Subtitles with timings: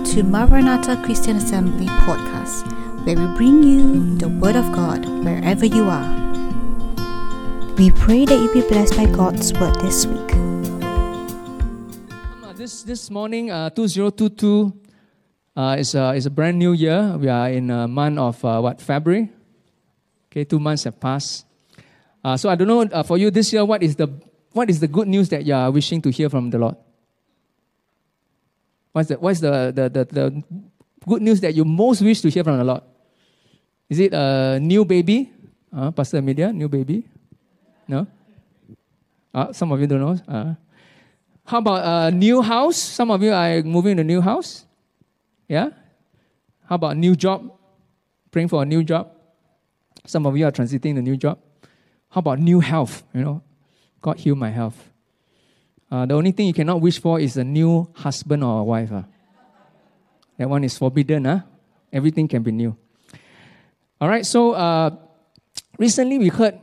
[0.00, 2.64] To Maranatha Christian Assembly podcast,
[3.04, 6.08] where we bring you the Word of God wherever you are.
[7.76, 10.32] We pray that you be blessed by God's Word this week.
[12.56, 14.72] This this morning, uh, 2022
[15.54, 17.16] uh, is a is a brand new year.
[17.20, 19.30] We are in a month of uh, what February.
[20.32, 21.44] Okay, two months have passed.
[22.24, 24.08] Uh, so I don't know uh, for you this year, what is the
[24.52, 26.76] what is the good news that you are wishing to hear from the Lord?
[28.92, 30.42] What's the what's the the, the, the
[31.06, 32.82] good news that you most wish to hear from the Lord?
[33.88, 35.32] Is it a new baby?
[35.72, 37.06] Uh, Pastor Amelia, new baby?
[37.86, 38.06] No?
[39.32, 40.18] Uh, some of you don't know.
[40.26, 40.54] Uh,
[41.44, 42.76] how about a new house?
[42.76, 44.64] Some of you are moving to a new house.
[45.48, 45.70] Yeah?
[46.68, 47.52] How about a new job?
[48.30, 49.10] Praying for a new job.
[50.06, 51.38] Some of you are transiting to new job.
[52.10, 53.02] How about new health?
[53.14, 53.42] You know,
[54.00, 54.89] God heal my health.
[55.90, 58.90] Uh, the only thing you cannot wish for is a new husband or a wife.
[58.92, 59.04] ah.
[60.38, 61.24] That one is forbidden.
[61.24, 61.40] Huh?
[61.92, 62.76] Everything can be new.
[64.00, 64.90] All right, so uh,
[65.76, 66.58] recently we heard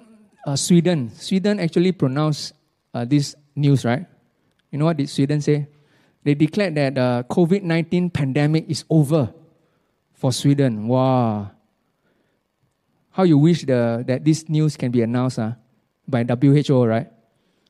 [0.47, 1.11] uh, Sweden.
[1.13, 2.53] Sweden actually pronounced
[2.93, 4.05] uh, this news, right?
[4.71, 5.67] You know what did Sweden say?
[6.23, 9.33] They declared that uh, COVID 19 pandemic is over
[10.13, 10.87] for Sweden.
[10.87, 11.51] Wow.
[13.11, 15.53] How you wish the, that this news can be announced uh,
[16.07, 17.11] by WHO, right?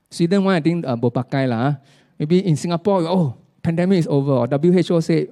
[0.10, 1.60] Sweden one, I think, uh, bopakai lah.
[1.60, 1.74] ah.
[2.18, 4.32] Maybe in Singapore, oh, pandemic is over.
[4.32, 5.30] Or WHO said,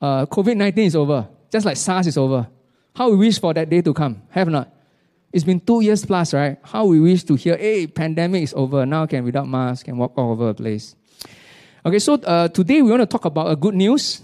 [0.00, 1.26] uh, COVID 19 is over.
[1.50, 2.46] Just like SARS is over.
[2.94, 4.22] How we wish for that day to come.
[4.30, 4.72] Have not?
[5.32, 6.58] It's been two years plus, right?
[6.62, 8.86] How we wish to hear, hey, pandemic is over.
[8.86, 10.94] Now can without mask, can walk all over the place.
[11.84, 14.22] Okay, so uh, today we want to talk about a good news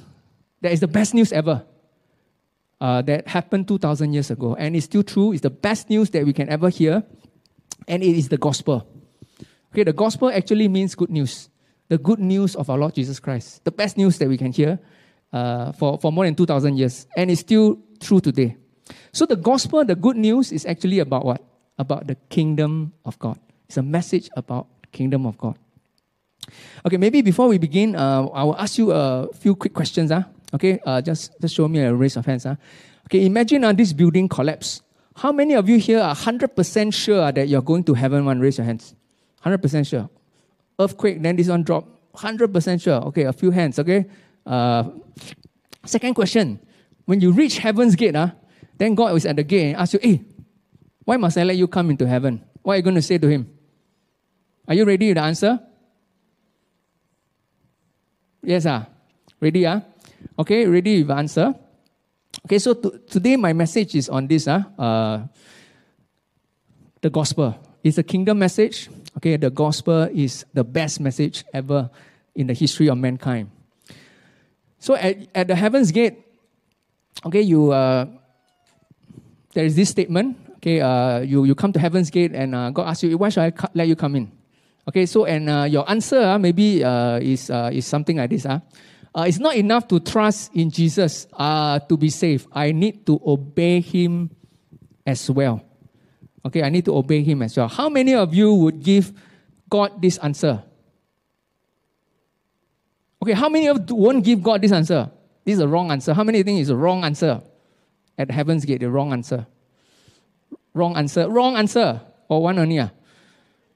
[0.63, 1.63] that is the best news ever.
[2.81, 4.57] Uh, that happened 2,000 years ago.
[4.57, 5.33] And it's still true.
[5.33, 7.05] It's the best news that we can ever hear.
[7.87, 8.89] And it is the gospel.
[9.73, 11.49] Okay, the gospel actually means good news.
[11.89, 13.65] The good news of our Lord Jesus Christ.
[13.65, 14.79] The best news that we can hear
[15.33, 17.07] uh, for, for more than 2,000 years.
[17.17, 18.57] And it's still true today.
[19.13, 21.43] So the gospel, the good news, is actually about what?
[21.79, 23.39] About the kingdom of God.
[23.67, 25.59] It's a message about the kingdom of God.
[26.85, 30.11] Okay, maybe before we begin, uh, I will ask you a few quick questions.
[30.11, 30.25] Uh.
[30.53, 32.45] Okay, uh, just, just show me a raise of hands.
[32.45, 32.57] Uh.
[33.07, 34.83] Okay, imagine uh, this building collapse.
[35.17, 38.39] How many of you here are 100% sure that you're going to heaven one?
[38.39, 38.95] Raise your hands.
[39.45, 40.09] 100% sure.
[40.79, 41.87] Earthquake, then this one drop.
[42.15, 43.01] 100% sure.
[43.09, 44.07] Okay, a few hands, okay?
[44.47, 44.85] Uh,
[45.85, 46.61] second question.
[47.05, 48.31] When you reach heaven's gate, uh,
[48.79, 50.23] then God is at the gate and asks you, hey,
[51.05, 52.43] why must I let you come into heaven?
[52.63, 53.51] What are you going to say to him?
[54.69, 55.59] Are you ready the answer?
[58.43, 58.87] Yes, ah.
[59.41, 59.81] Ready, ah?
[60.39, 61.55] Okay, ready with answer?
[62.47, 65.27] Okay, so to, today my message is on this, ah, uh,
[67.01, 67.55] the gospel.
[67.83, 68.89] It's a kingdom message.
[69.17, 71.91] Okay, the gospel is the best message ever
[72.35, 73.51] in the history of mankind.
[74.79, 76.19] So at, at the heaven's gate,
[77.27, 78.07] okay, you uh,
[79.53, 80.37] there is this statement.
[80.57, 83.43] Okay, uh, you you come to heaven's gate and uh, God asks you, why should
[83.43, 84.33] I let you come in?
[84.89, 88.47] Okay, so and uh, your answer uh, maybe uh, is uh, is something like this.
[88.47, 88.61] Uh.
[89.15, 92.49] Uh, it's not enough to trust in Jesus uh, to be saved.
[92.51, 94.31] I need to obey Him
[95.07, 95.61] as well.
[96.45, 97.69] Okay, I need to obey Him as well.
[97.69, 99.13] How many of you would give
[99.71, 100.63] God this answer?
[103.23, 105.11] Okay, how many of you won't give God this answer?
[105.45, 106.13] This is a wrong answer.
[106.15, 107.43] How many think it's a wrong answer?
[108.19, 109.47] At heaven's gate, the wrong answer.
[110.75, 111.29] Wrong answer.
[111.29, 112.01] Wrong answer.
[112.29, 112.81] Or one only.
[112.81, 112.91] Ah?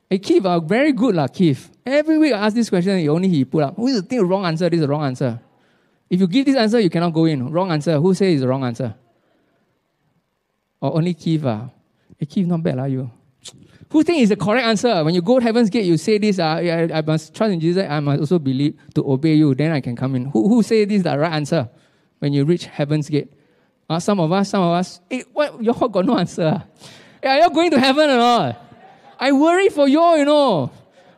[0.09, 1.71] Hey, Keith, uh, very good, lah, Keith.
[1.85, 3.77] Every week I ask this question, only he put up.
[3.77, 4.69] Who is the thing wrong answer?
[4.71, 5.41] This is the wrong answer.
[6.09, 7.51] If you give this answer, you cannot go in.
[7.51, 7.99] Wrong answer.
[7.99, 8.95] Who says it's the wrong answer?
[10.81, 11.45] Or only Keith?
[12.19, 13.11] Hey, Keith, not bad, lah, you.
[13.91, 15.05] Who think is the correct answer?
[15.05, 17.61] When you go to heaven's gate, you say this, uh, I, I must trust in
[17.61, 20.27] Jesus, I must also believe to obey you, then I can come in.
[20.27, 21.69] Who, who say this is the right answer
[22.19, 23.33] when you reach heaven's gate?
[23.89, 26.53] Uh, some of us, some of us, hey, what, your heart got no answer.
[26.57, 26.65] ah?
[27.23, 28.63] Hey, are you going to heaven or not?
[29.19, 30.71] I worry for you, you know.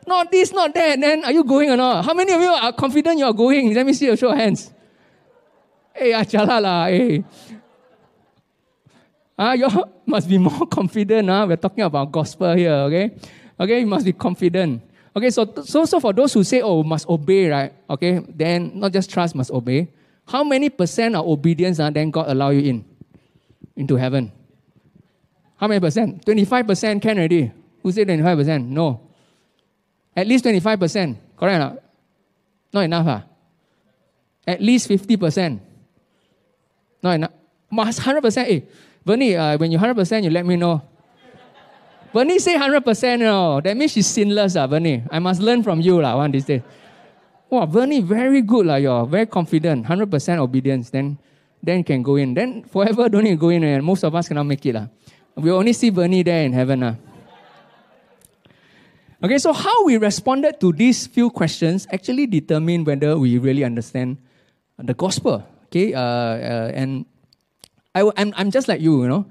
[0.06, 1.00] Not this, not that.
[1.00, 2.04] Then are you going or not?
[2.04, 3.74] How many of you are confident you are going?
[3.74, 4.72] Let me see a show of hands.
[5.94, 7.24] Hey, achala lah, hey.
[9.38, 9.70] Ah, you
[10.04, 11.30] must be more confident.
[11.30, 11.46] Ah.
[11.46, 13.14] We're talking about gospel here, okay?
[13.58, 14.82] Okay, you must be confident.
[15.14, 17.72] Okay, so, so, so for those who say, oh, must obey, right?
[17.88, 19.88] Okay, then not just trust, must obey.
[20.26, 22.84] How many percent of obedience ah, then God allow you in?
[23.76, 24.32] Into heaven?
[25.56, 26.24] How many percent?
[26.26, 27.52] 25% can already.
[27.82, 28.66] Who said 25%?
[28.66, 29.00] No.
[30.14, 31.16] At least 25%.
[31.36, 31.78] Correct or
[32.72, 32.82] not?
[32.82, 33.22] Enough, ah?
[34.46, 35.60] At least 50%.
[37.02, 37.32] Not enough.
[37.70, 38.50] Must 100%.
[38.50, 38.60] Eh,
[39.04, 40.82] Bernie, uh, when you 100%, you let me know.
[42.12, 43.60] Bernie say 100%, you know.
[43.60, 45.02] That means she's sinless, ah, Bernie.
[45.10, 46.62] I must learn from you, lah, one these days.
[47.50, 48.76] Wow, Bernie, very good, lah.
[48.76, 50.90] You're very confident, 100% obedience.
[50.90, 51.18] Then,
[51.62, 52.34] then can go in.
[52.34, 54.74] Then forever don't need to go in, and most of us cannot make it.
[54.74, 54.88] lah.
[55.36, 56.80] We only see Bernie there in heaven.
[56.80, 56.94] lah.
[59.18, 64.16] Okay, so how we responded to these few questions actually determine whether we really understand
[64.78, 65.42] the gospel.
[65.66, 66.00] Okay, uh,
[66.38, 67.04] uh, and
[67.94, 69.26] I, am I'm just like you, you know.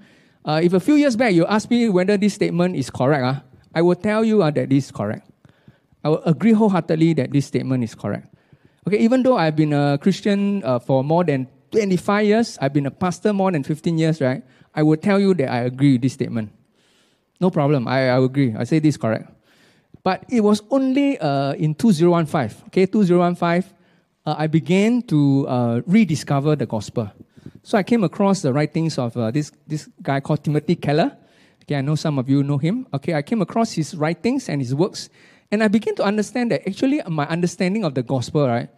[0.46, 3.40] Uh, if a few years back you asked me whether this statement is correct, uh,
[3.76, 5.30] I will tell you uh, that this is correct.
[6.04, 8.34] I will agree wholeheartedly that this statement is correct.
[8.88, 12.86] Okay, even though I've been a Christian uh, for more than 25 years, I've been
[12.86, 14.42] a pastor more than 15 years, right?
[14.74, 16.52] I will tell you that I agree with this statement.
[17.42, 18.56] No problem, I, I agree.
[18.58, 19.30] I say this is correct.
[20.04, 23.76] But it was only uh, in 2015, okay, 2015,
[24.26, 27.12] uh, I began to uh, rediscover the gospel.
[27.64, 31.18] So I came across the writings of uh, this, this guy called Timothy Keller.
[31.64, 32.88] Okay, I know some of you know him.
[32.94, 35.10] Okay, I came across his writings and his works,
[35.52, 38.70] and I began to understand that actually my understanding of the gospel, right,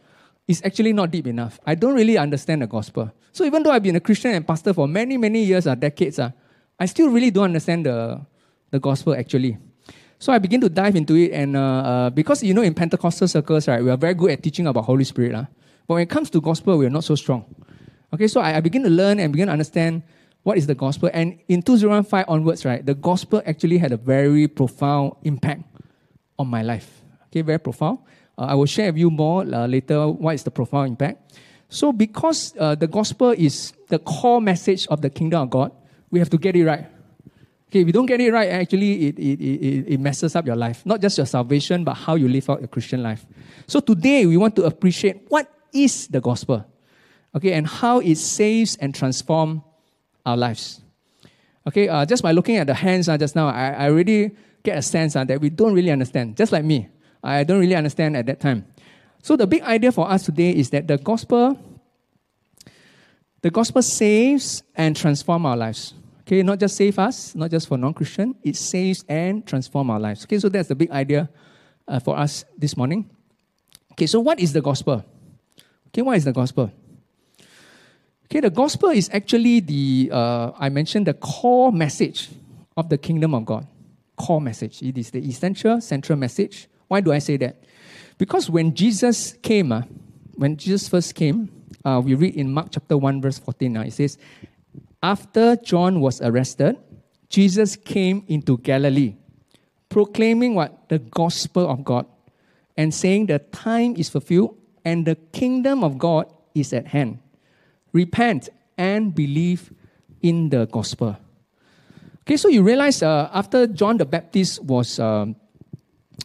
[0.48, 1.60] is actually not deep enough.
[1.66, 3.12] I don't really understand the gospel.
[3.32, 5.76] So even though I've been a Christian and pastor for many, many years or uh,
[5.76, 6.32] decades, uh,
[6.80, 8.26] I still really don't understand the,
[8.72, 9.58] the gospel actually.
[10.18, 13.28] So I begin to dive into it, and uh, uh, because you know in Pentecostal
[13.28, 15.46] circles, right, we are very good at teaching about Holy Spirit, uh,
[15.88, 17.46] but when it comes to gospel, we are not so strong.
[18.14, 20.04] Okay, so I, I begin to learn and begin to understand
[20.44, 21.10] what is the gospel.
[21.14, 25.64] And in 2005 onwards, right, the gospel actually had a very profound impact
[26.38, 27.02] on my life.
[27.28, 28.00] Okay, very profound.
[28.38, 31.40] Uh, I will share with you more uh, later what is the profound impact.
[31.70, 35.72] So, because uh, the gospel is the core message of the kingdom of God,
[36.10, 36.88] we have to get it right.
[37.70, 40.56] Okay, if you don't get it right, actually, it, it, it, it messes up your
[40.56, 40.84] life.
[40.84, 43.24] Not just your salvation, but how you live out your Christian life.
[43.68, 46.66] So, today, we want to appreciate what is the gospel
[47.36, 49.62] okay, and how it saves and transforms
[50.26, 50.82] our lives.
[51.68, 54.32] Okay, uh, just by looking at the hands uh, just now, I, I already
[54.64, 56.90] get a sense uh, that we don't really understand, just like me.
[57.24, 58.66] I don't really understand at that time.
[59.22, 61.60] So the big idea for us today is that the gospel,
[63.42, 65.94] the gospel saves and transforms our lives.
[66.22, 70.24] Okay, not just save us, not just for non-Christian, it saves and transforms our lives.
[70.24, 71.30] Okay, so that's the big idea
[71.88, 73.10] uh, for us this morning.
[73.94, 75.04] Okay, so what is the gospel?
[75.88, 76.72] Okay, what is the gospel?
[78.30, 82.30] Okay, the gospel is actually the, uh, I mentioned the core message
[82.78, 83.66] of the kingdom of God.
[84.18, 84.84] Core message.
[84.84, 86.68] It is the essential, central message.
[86.90, 87.64] Why do I say that?
[88.20, 89.82] Because when Jesus came, uh,
[90.36, 91.50] when Jesus first came,
[91.84, 94.20] uh, we read in Mark chapter 1, verse 14, uh, it says,
[95.02, 96.78] After John was arrested,
[97.30, 99.16] Jesus came into Galilee,
[99.90, 100.88] proclaiming what?
[100.90, 102.06] The gospel of God,
[102.78, 104.56] and saying the time is fulfilled
[104.86, 107.18] and the kingdom of God is at hand
[107.94, 109.74] repent and believe
[110.22, 111.18] in the gospel.
[112.22, 115.36] Okay, so you realize uh, after John the Baptist was, um,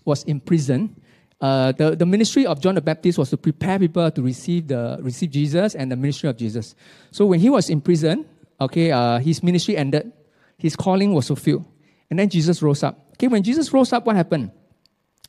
[0.05, 0.95] was in prison,
[1.41, 4.99] uh, the, the ministry of John the Baptist was to prepare people to receive, the,
[5.01, 6.75] receive Jesus and the ministry of Jesus.
[7.11, 8.27] So when he was in prison,
[8.61, 10.13] okay, uh, his ministry ended,
[10.59, 11.65] his calling was fulfilled.
[12.11, 12.99] And then Jesus rose up.
[13.15, 14.51] Okay, when Jesus rose up, what happened?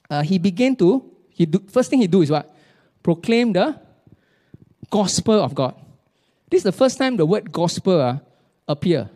[0.10, 2.54] Uh, he began to, he do, first thing he do is what?
[3.02, 3.80] Proclaim the
[4.90, 5.76] gospel of God.
[6.50, 8.18] This is the first time the word gospel uh,
[8.68, 9.10] appear.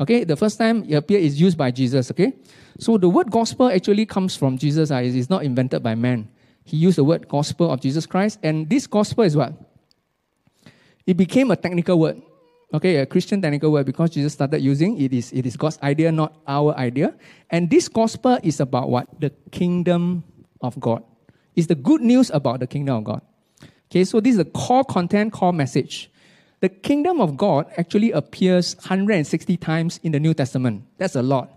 [0.00, 2.10] Okay, the first time it appear is used by Jesus.
[2.10, 2.34] Okay,
[2.78, 4.90] so the word gospel actually comes from Jesus.
[4.90, 6.28] Uh, it's not invented by man.
[6.64, 9.52] He used the word gospel of Jesus Christ, and this gospel is what?
[11.06, 12.20] It became a technical word.
[12.72, 16.10] Okay, a Christian technical word because Jesus started using it is it is God's idea,
[16.10, 17.14] not our idea.
[17.50, 19.08] And this gospel is about what?
[19.20, 20.24] The kingdom
[20.60, 21.04] of God.
[21.54, 23.22] It's the good news about the kingdom of God.
[23.90, 26.10] Okay, so this is the core content, core message
[26.64, 30.84] the kingdom of God actually appears 160 times in the New Testament.
[30.96, 31.48] That's a lot.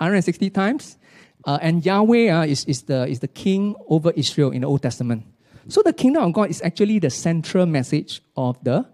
[0.00, 0.96] 160 times.
[1.44, 4.80] Uh, and Yahweh uh, is, is, the, is the king over Israel in the Old
[4.80, 5.26] Testament.
[5.68, 8.86] So the kingdom of God is actually the central message of the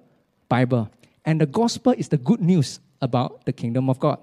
[0.48, 0.90] Bible.
[1.24, 4.18] And the gospel is the good news about the kingdom of God.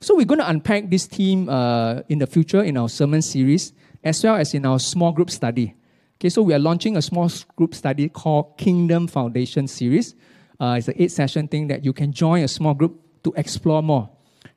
[0.00, 3.72] So we're going to unpack this theme uh, in the future in our sermon series,
[4.04, 5.74] as well as in our small group study.
[6.20, 10.14] Okay, so we are launching a small group study called Kingdom Foundation Series.
[10.58, 13.82] Uh, it's an eight session thing that you can join a small group to explore
[13.82, 14.08] more.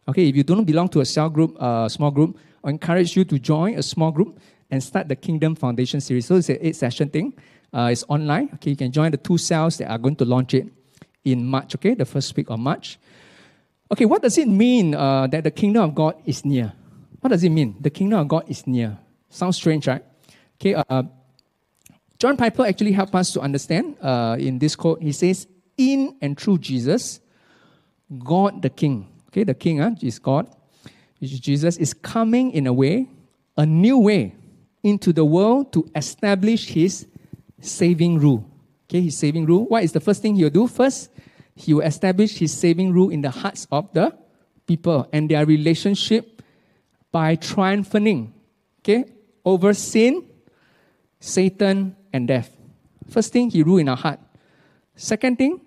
[0.08, 3.26] Okay, if you don't belong to a cell group, uh, small group, I encourage you
[3.26, 4.40] to join a small group
[4.72, 6.26] and start the Kingdom Foundation series.
[6.26, 7.34] So it's an eight session thing.
[7.74, 8.50] Uh, it's online.
[8.56, 10.68] Okay, you can join the two cells that are going to launch it
[11.24, 11.76] in March.
[11.76, 12.98] Okay, the first week of March.
[13.92, 16.74] Okay, what does it mean uh, that the kingdom of God is near?
[17.22, 17.76] What does it mean?
[17.80, 18.98] The kingdom of God is near.
[19.30, 20.04] Sounds strange, right?
[20.60, 21.04] Okay, uh,
[22.18, 25.02] John Piper actually helped us to understand uh, in this quote.
[25.02, 25.48] He says,
[25.80, 27.22] in and through Jesus,
[28.20, 30.54] God the King, okay, the King uh, is God,
[31.22, 33.08] Jesus, is coming in a way,
[33.58, 34.36] a new way,
[34.84, 37.08] into the world to establish his
[37.60, 38.46] saving rule.
[38.86, 39.66] Okay, his saving rule.
[39.66, 40.68] What is the first thing he will do?
[40.68, 41.12] First,
[41.56, 44.16] he will establish his saving rule in the hearts of the
[44.66, 46.42] people and their relationship
[47.12, 48.34] by triumphing,
[48.82, 49.06] okay,
[49.44, 50.24] over sin,
[51.20, 52.56] Satan, and death.
[53.10, 54.20] First thing, he rule in our heart.
[54.96, 55.62] Second thing,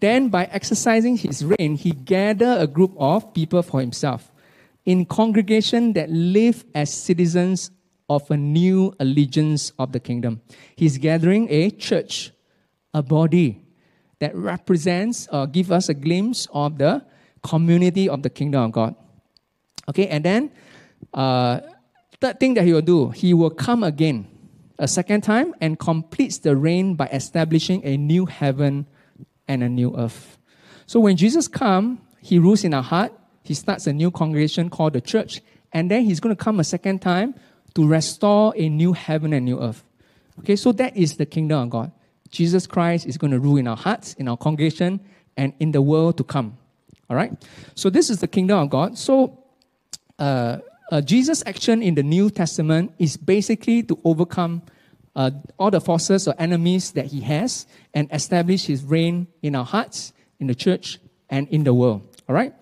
[0.00, 4.32] then by exercising his reign, he gather a group of people for himself
[4.84, 7.70] in congregation that live as citizens
[8.08, 10.40] of a new allegiance of the kingdom.
[10.76, 12.30] He's gathering a church,
[12.94, 13.64] a body
[14.20, 17.04] that represents or give us a glimpse of the
[17.42, 18.94] community of the kingdom of God.
[19.88, 20.50] Okay, and then
[21.12, 21.60] uh,
[22.20, 24.26] third thing that he will do, he will come again
[24.78, 28.86] a second time and completes the reign by establishing a new heaven
[29.48, 30.38] and a new earth.
[30.86, 33.12] So when Jesus comes, he rules in our heart.
[33.42, 35.40] He starts a new congregation called the church,
[35.72, 37.34] and then he's going to come a second time
[37.74, 39.84] to restore a new heaven and new earth.
[40.40, 41.92] Okay, so that is the kingdom of God.
[42.30, 45.00] Jesus Christ is going to rule in our hearts, in our congregation,
[45.36, 46.56] and in the world to come.
[47.08, 47.32] All right?
[47.74, 48.98] So this is the kingdom of God.
[48.98, 49.44] So
[50.18, 50.58] uh,
[50.90, 54.62] uh, Jesus' action in the New Testament is basically to overcome
[55.16, 59.64] uh, all the forces or enemies that he has and establish his reign in our
[59.64, 62.06] hearts, in the church, and in the world.
[62.28, 62.52] All right?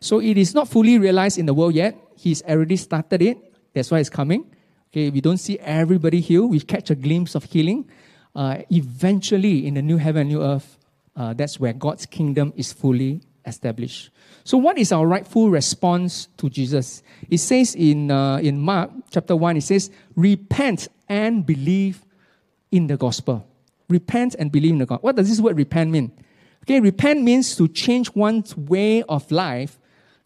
[0.00, 1.96] So it is not fully realized in the world yet.
[2.16, 3.38] He's already started it.
[3.74, 4.50] That's why it's coming.
[4.90, 6.50] Okay, we don't see everybody healed.
[6.50, 7.90] We catch a glimpse of healing.
[8.34, 10.78] Uh, eventually, in the new heaven, new earth,
[11.14, 14.10] uh, that's where God's kingdom is fully established.
[14.48, 17.02] So, what is our rightful response to Jesus?
[17.28, 22.02] It says in, uh, in Mark chapter 1, it says, Repent and believe
[22.72, 23.46] in the gospel.
[23.90, 25.06] Repent and believe in the gospel.
[25.06, 26.12] What does this word repent mean?
[26.64, 29.78] Okay, repent means to change one's way of life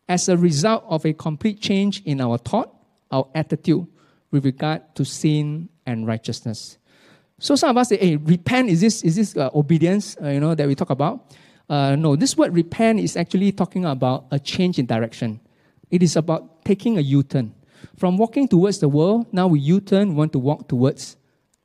[0.09, 2.73] as a result of a complete change in our thought,
[3.11, 3.89] our attitude
[4.31, 6.79] with regard to sin and righteousness.
[7.41, 10.17] So some of us say, "Hey, repent is this is this uh, obedience?
[10.23, 11.27] Uh, you know that we talk about."
[11.69, 15.41] Uh, no, this word repent is actually talking about a change in direction.
[15.91, 17.55] It is about taking a U-turn
[17.97, 19.27] from walking towards the world.
[19.33, 21.17] Now we U-turn, want to walk towards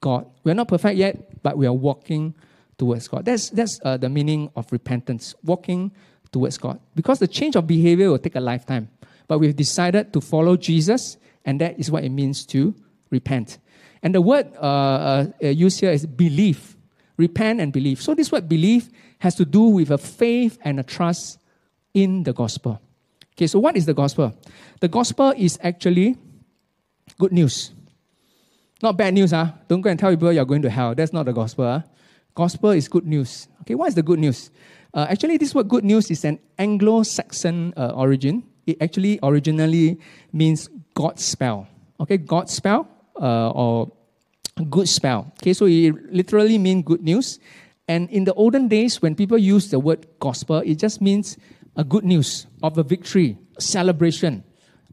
[0.02, 0.26] God.
[0.44, 2.36] We are not perfect yet, but we are walking
[2.78, 3.26] towards God.
[3.26, 5.92] That's that's uh, the meaning of repentance, walking
[6.32, 6.80] towards God.
[6.96, 8.90] Because the change of behavior will take a lifetime,
[9.28, 12.76] but we've decided to follow Jesus and that is what it means to
[13.10, 13.58] repent.
[14.04, 16.76] And the word uh, uh, used here is believe.
[17.16, 18.00] Repent and believe.
[18.00, 21.40] So, this word believe has to do with a faith and a trust
[21.94, 22.82] in the gospel.
[23.34, 24.34] Okay, so what is the gospel?
[24.80, 26.18] The gospel is actually
[27.20, 27.72] good news.
[28.82, 29.52] Not bad news, huh?
[29.68, 30.94] Don't go and tell people you're going to hell.
[30.94, 31.66] That's not the gospel.
[31.66, 31.82] Huh?
[32.36, 33.48] Gospel is good news.
[33.62, 34.52] Okay, what is the good news?
[34.94, 38.44] Uh, actually, this word good news is an Anglo Saxon uh, origin.
[38.66, 40.00] It actually originally
[40.32, 41.68] means God spell.
[42.00, 42.88] Okay, God spell
[43.20, 43.92] uh, or
[44.70, 45.32] good spell.
[45.42, 47.40] Okay, so it literally means good news.
[47.88, 51.38] And in the olden days, when people use the word gospel, it just means
[51.76, 54.44] a good news of a victory, a celebration.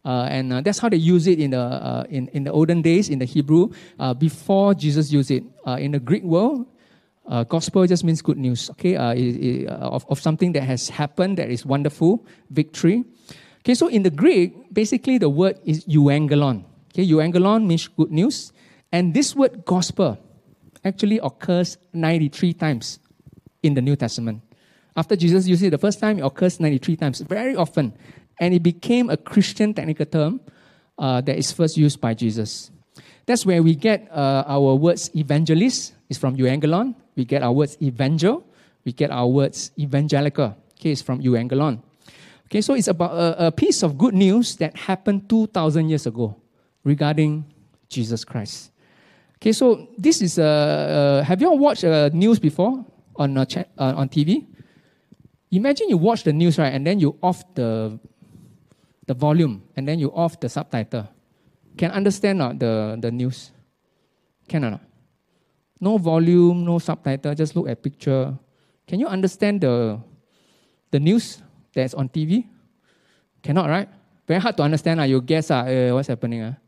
[0.05, 2.83] Uh, and uh, that's how they use it in the, uh, in, in the olden
[2.83, 5.43] days in the Hebrew uh, before Jesus used it.
[5.67, 6.67] Uh, in the Greek world,
[7.27, 11.39] uh, gospel just means good news, okay, it, it, of, of something that has happened
[11.39, 13.03] that is wonderful, victory.
[13.61, 16.65] Okay, so in the Greek, basically the word is euangelon.
[16.93, 18.53] Okay, euangelon means good news.
[18.93, 20.19] And this word gospel
[20.85, 22.99] actually occurs 93 times
[23.63, 24.43] in the New Testament.
[24.97, 27.93] After Jesus used it the first time, it occurs 93 times, very often.
[28.39, 30.41] And it became a Christian technical term
[30.99, 32.71] uh, that is first used by Jesus.
[33.27, 36.95] That's where we get uh, our words evangelist, is from euangelon.
[37.17, 38.45] We get our words evangel,
[38.85, 41.81] we get our words evangelical, okay, it's from euangelon.
[42.47, 46.37] Okay, so it's about a, a piece of good news that happened 2,000 years ago
[46.85, 47.45] regarding
[47.89, 48.71] Jesus Christ.
[49.45, 51.21] Okay, so this is a.
[51.21, 52.81] Uh, have you all watched uh, news before
[53.21, 53.45] on uh,
[53.77, 54.49] uh, on TV?
[55.53, 58.01] Imagine you watch the news right, and then you off the
[59.05, 61.13] the volume, and then you off the subtitle.
[61.77, 63.53] Can understand not the the news?
[64.49, 64.85] Can or not?
[65.77, 67.37] No volume, no subtitle.
[67.37, 68.33] Just look at picture.
[68.89, 70.01] Can you understand the
[70.89, 71.45] the news?
[71.77, 72.49] that's on TV?
[73.43, 73.93] Cannot, right?
[74.25, 75.01] Very hard to understand.
[75.01, 76.41] Uh, you guess uh, uh, what's happening.
[76.41, 76.64] Uh.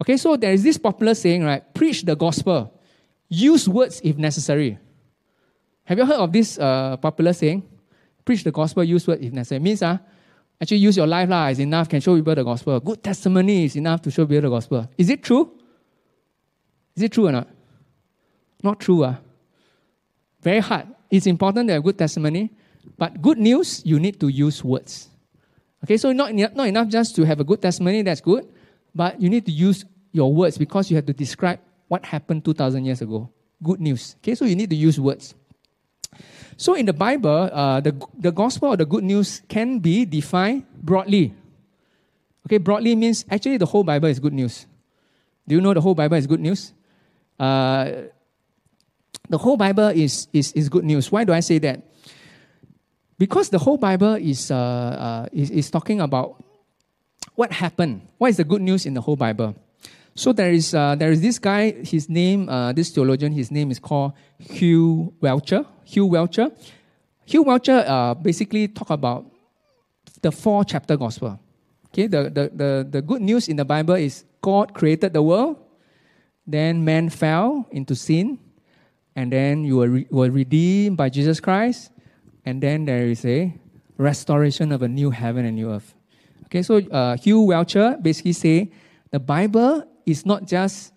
[0.00, 1.62] Okay, so there is this popular saying, right?
[1.74, 2.72] Preach the gospel.
[3.28, 4.78] Use words if necessary.
[5.84, 7.62] Have you heard of this uh, popular saying?
[8.24, 9.56] Preach the gospel, use words if necessary.
[9.58, 9.98] It means uh,
[10.60, 12.78] actually use your life lah, is enough, can show people the gospel.
[12.80, 14.88] Good testimony is enough to show people the gospel.
[14.98, 15.52] Is it true?
[16.94, 17.48] Is it true or not?
[18.62, 19.04] Not true.
[19.04, 19.16] Uh.
[20.42, 20.86] Very hard.
[21.10, 22.50] It's important to have good testimony,
[22.98, 25.08] but good news, you need to use words.
[25.84, 28.46] Okay, so not, not enough just to have a good testimony, that's good,
[28.96, 32.84] but you need to use your words because you have to describe what happened 2,000
[32.84, 33.30] years ago
[33.62, 34.16] good news.
[34.20, 35.34] Okay, so you need to use words.
[36.56, 40.64] So in the Bible, uh, the, the gospel or the good news can be defined
[40.82, 41.34] broadly.
[42.46, 44.66] Okay, broadly means actually the whole Bible is good news.
[45.46, 46.72] Do you know the whole Bible is good news?
[47.38, 48.08] Uh,
[49.28, 51.10] the whole Bible is, is, is good news.
[51.12, 51.82] Why do I say that?
[53.18, 56.42] Because the whole Bible is, uh, uh, is, is talking about
[57.34, 58.08] what happened.
[58.18, 59.54] What is the good news in the whole Bible?
[60.14, 63.70] So there is, uh, there is this guy, his name, uh, this theologian, his name
[63.70, 65.66] is called Hugh Whelchel.
[65.84, 66.56] Hugh Whelchel.
[67.26, 69.26] Hugh Whelchel uh, basically talk about
[70.22, 71.38] the four chapter gospel.
[71.88, 75.56] Okay, the, the, the, the good news in the Bible is God created the world,
[76.46, 78.38] then man fell into sin,
[79.14, 81.90] and then you were, re- were redeemed by Jesus Christ,
[82.44, 83.52] and then there is a
[83.98, 85.94] restoration of a new heaven and new earth.
[86.46, 88.70] Okay, so uh, Hugh Whelchel basically say
[89.10, 90.92] the Bible is not just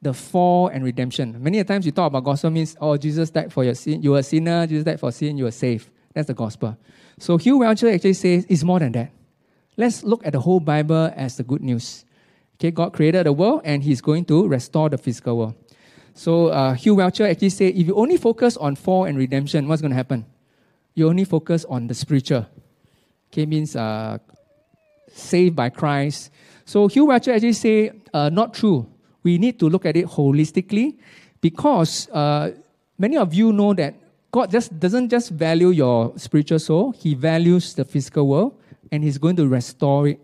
[0.00, 1.36] the fall and redemption.
[1.42, 4.02] Many times you talk about gospel means, oh, Jesus died for your sin.
[4.02, 4.66] You were a sinner.
[4.66, 5.36] Jesus died for sin.
[5.36, 5.90] You were saved.
[6.14, 6.76] That's the gospel.
[7.18, 9.10] So Hugh Whelchel actually says it's more than that.
[9.76, 12.04] Let's look at the whole Bible as the good news.
[12.56, 15.54] Okay, God created the world and He's going to restore the physical world.
[16.14, 19.80] So uh, Hugh Whelchel actually said, if you only focus on fall and redemption, what's
[19.80, 20.26] going to happen?
[20.94, 22.46] You only focus on the spiritual.
[23.30, 24.18] Okay, means uh,
[25.12, 26.30] saved by Christ.
[26.64, 28.86] So Hugh Whelchel actually say, uh, not true.
[29.22, 30.96] We need to look at it holistically
[31.40, 32.52] because uh,
[32.98, 33.94] many of you know that
[34.30, 38.60] God just doesn't just value your spiritual soul, He values the physical world
[38.92, 40.20] and He's going to restore it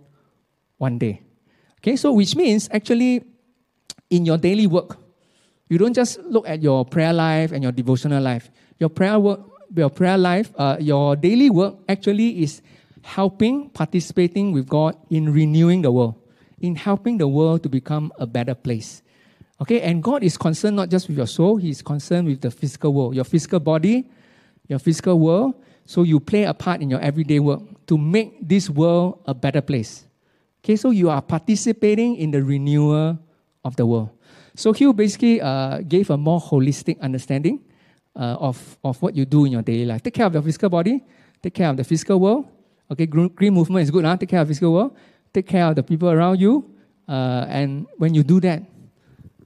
[0.78, 1.22] one day.
[1.80, 3.24] Okay, so which means actually
[4.10, 4.98] in your daily work,
[5.68, 8.50] you don't just look at your prayer life and your devotional life.
[8.78, 9.40] Your prayer work,
[9.74, 12.60] your prayer life, uh, your daily work actually is
[13.04, 16.14] helping, participating with God in renewing the world,
[16.60, 19.02] in helping the world to become a better place.
[19.60, 22.94] Okay, and God is concerned not just with your soul, He's concerned with the physical
[22.94, 24.10] world, your physical body,
[24.68, 25.54] your physical world.
[25.84, 29.60] So you play a part in your everyday work to make this world a better
[29.60, 30.06] place.
[30.64, 33.18] Okay, so you are participating in the renewal
[33.64, 34.08] of the world.
[34.56, 37.60] So Hugh basically uh, gave a more holistic understanding
[38.16, 40.02] uh, of, of what you do in your daily life.
[40.02, 41.04] Take care of your physical body,
[41.42, 42.46] take care of the physical world,
[42.90, 44.04] Okay, green movement is good.
[44.04, 44.16] Huh?
[44.16, 44.96] Take care of physical world.
[45.32, 46.70] Take care of the people around you.
[47.08, 48.62] Uh, and when you do that,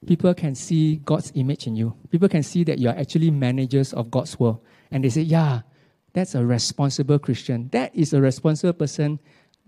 [0.06, 1.94] people can see God's image in you.
[2.10, 4.60] People can see that you are actually managers of God's world.
[4.90, 5.62] And they say, yeah,
[6.12, 7.68] that's a responsible Christian.
[7.72, 9.20] That is a responsible person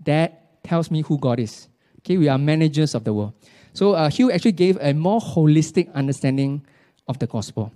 [0.05, 1.67] that tells me who God is.
[1.99, 3.33] Okay, we are managers of the world.
[3.73, 6.65] So uh, Hugh actually gave a more holistic understanding
[7.07, 7.71] of the gospel.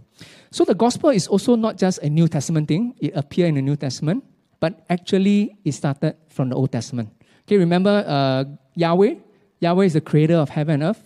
[0.51, 2.95] So the gospel is also not just a New Testament thing.
[2.99, 4.23] It appeared in the New Testament
[4.59, 7.09] but actually it started from the Old Testament.
[7.43, 9.15] Okay, remember uh, Yahweh?
[9.59, 11.03] Yahweh is the creator of heaven and earth.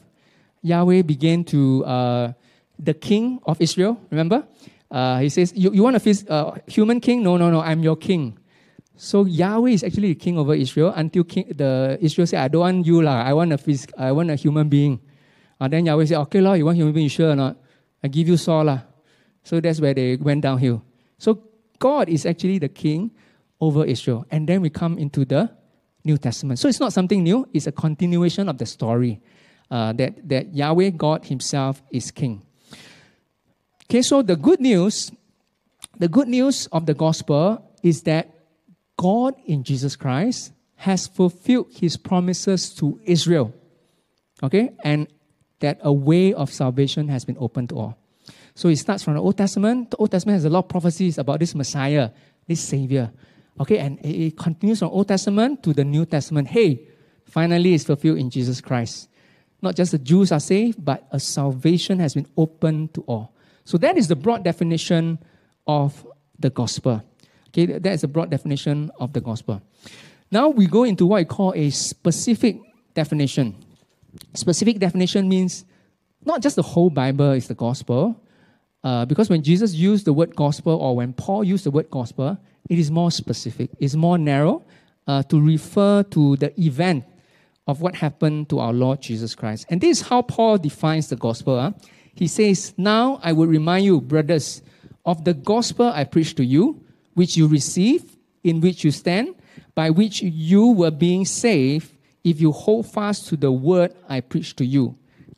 [0.62, 2.34] Yahweh began to, uh,
[2.80, 4.48] the king of Israel, remember?
[4.90, 7.22] Uh, he says, you, you want a uh, human king?
[7.22, 8.38] No, no, no, I'm your king.
[8.96, 12.62] So Yahweh is actually the king over Israel until king, the Israel said, I don't
[12.62, 13.24] want you, lah.
[13.24, 15.00] I want a phys- I want a human being.
[15.60, 17.58] And then Yahweh said, okay, Lord, you want human being, you sure or not?
[18.04, 18.66] I give you Saul.
[18.66, 18.80] Lah.
[19.44, 20.84] So that's where they went downhill.
[21.18, 21.44] So
[21.80, 23.12] God is actually the king
[23.62, 24.26] over Israel.
[24.32, 25.52] And then we come into the
[26.04, 26.60] New Testament.
[26.60, 29.22] So it's not something new, it's a continuation of the story
[29.70, 32.42] uh, that, that Yahweh God Himself is King.
[33.86, 35.12] Okay, so the good news,
[35.98, 38.30] the good news of the gospel is that
[38.98, 43.54] God in Jesus Christ has fulfilled His promises to Israel.
[44.42, 45.08] Okay, and
[45.60, 47.98] that a way of salvation has been opened to all.
[48.56, 49.92] So it starts from the Old Testament.
[49.92, 52.12] The Old Testament has a lot of prophecies about this Messiah,
[52.48, 53.12] this Savior.
[53.60, 56.48] Okay, and it continues from Old Testament to the New Testament.
[56.48, 56.88] Hey,
[57.26, 59.10] finally it's fulfilled in Jesus Christ.
[59.62, 63.34] Not just the Jews are saved, but a salvation has been opened to all.
[63.66, 65.20] So that is the broad definition
[65.68, 66.08] of
[66.40, 67.04] the gospel.
[67.50, 69.62] Okay, that is a broad definition of the gospel.
[70.32, 72.62] Now we go into what I call a specific
[72.94, 73.56] definition.
[74.36, 75.66] Specific definition means
[76.24, 78.22] not just the whole Bible is the gospel,
[78.84, 82.38] uh, because when Jesus used the word gospel or when Paul used the word gospel,
[82.70, 84.64] it is more specific, it's more narrow
[85.08, 87.04] uh, to refer to the event
[87.68, 89.66] of what happened to our Lord Jesus Christ.
[89.70, 91.60] And this is how Paul defines the gospel.
[91.60, 91.72] Huh?
[92.16, 94.62] He says, Now I will remind you, brothers,
[95.06, 99.36] of the gospel I preached to you, which you received, in which you stand,
[99.76, 101.92] by which you were being saved,
[102.24, 104.98] if you hold fast to the word I preached to you,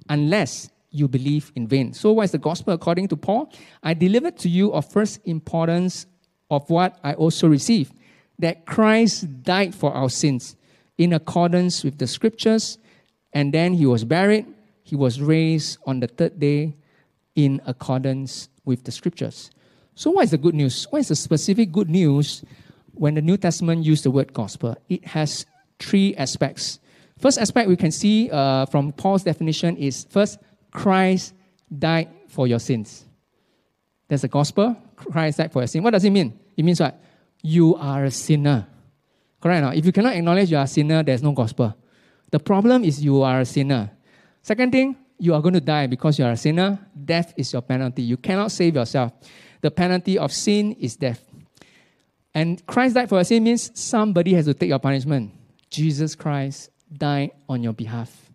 [0.10, 1.94] unless you believe in vain.
[1.94, 3.52] So, what is the gospel according to Paul?
[3.82, 6.06] I delivered to you of first importance
[6.50, 7.94] of what I also received
[8.40, 10.56] that Christ died for our sins
[10.98, 12.78] in accordance with the scriptures,
[13.34, 14.46] and then he was buried.
[14.84, 16.76] He was raised on the third day
[17.36, 19.52] in accordance with the scriptures.
[19.96, 20.86] So, what is the good news?
[20.90, 22.44] What is the specific good news
[22.94, 24.76] when the New Testament used the word gospel?
[24.90, 25.46] It has
[25.80, 26.80] three aspects.
[27.20, 30.40] First aspect we can see uh, from Paul's definition is first,
[30.72, 31.34] Christ
[31.78, 33.06] died for your sins.
[34.08, 35.84] There's a gospel, Christ died for your sin.
[35.84, 36.38] What does it mean?
[36.58, 37.02] It means what?
[37.42, 38.68] You are a sinner.
[39.42, 39.62] Correct?
[39.62, 39.72] Now?
[39.72, 41.76] If you cannot acknowledge you are a sinner, there's no gospel.
[42.30, 43.92] The problem is you are a sinner.
[44.42, 46.80] Second thing, you are going to die because you are a sinner.
[47.06, 48.02] Death is your penalty.
[48.02, 49.12] You cannot save yourself.
[49.62, 51.24] The penalty of sin is death.
[52.34, 55.32] And Christ died for your sin means somebody has to take your punishment.
[55.70, 58.31] Jesus Christ died on your behalf.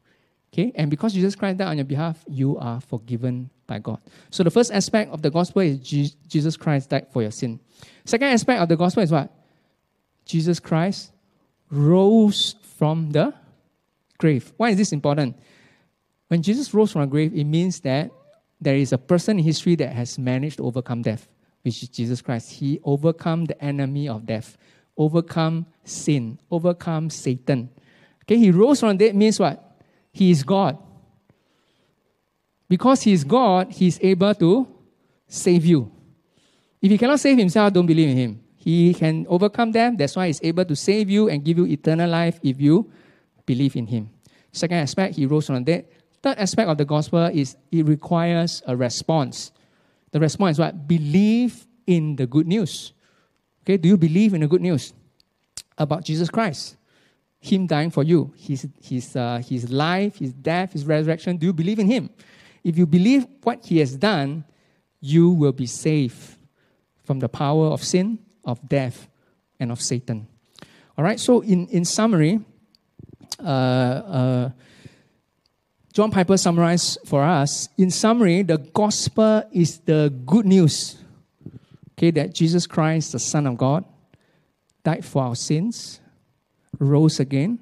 [0.57, 0.73] Okay?
[0.75, 4.01] And because Jesus Christ died on your behalf, you are forgiven by God.
[4.31, 7.61] So the first aspect of the gospel is Jesus Christ died for your sin.
[8.07, 9.31] Second aspect of the gospel is what?
[10.25, 11.13] Jesus Christ
[11.71, 13.35] rose from the
[14.17, 14.51] grave.
[14.57, 15.37] Why is this important?
[16.29, 18.11] When Jesus rose from the grave, it means that
[18.59, 21.29] there is a person in history that has managed to overcome death,
[21.63, 22.51] which is Jesus Christ.
[22.51, 24.57] He overcome the enemy of death,
[24.97, 27.69] overcome sin, overcome Satan.
[28.23, 29.65] Okay, he rose from the dead means what?
[30.17, 30.79] He is God.
[32.71, 34.67] Because He is God, He is able to
[35.29, 35.93] save you.
[36.81, 38.41] If He cannot save Himself, don't believe in Him.
[38.57, 39.99] He can overcome them.
[39.99, 42.91] That's why He's able to save you and give you eternal life if you
[43.45, 44.09] believe in Him.
[44.53, 45.87] Second aspect, He rose from the dead.
[46.23, 49.53] Third aspect of the gospel is it requires a response.
[50.13, 50.89] The response is what?
[50.89, 52.95] Believe in the good news.
[53.65, 54.95] Okay, do you believe in the good news
[55.77, 56.79] about Jesus Christ?
[57.47, 61.37] Him dying for you, his, his, uh, his life, his death, his resurrection.
[61.37, 62.11] Do you believe in him?
[62.65, 64.45] If you believe what he has done,
[65.01, 66.37] you will be safe
[67.05, 69.09] from the power of sin, of death,
[69.61, 70.27] and of Satan.
[70.99, 72.41] All right, so in, in summary,
[73.39, 74.51] uh, uh,
[75.93, 80.97] John Piper summarized for us in summary, the gospel is the good news
[81.93, 83.85] okay, that Jesus Christ, the Son of God,
[84.83, 86.01] died for our sins
[86.79, 87.61] rose again,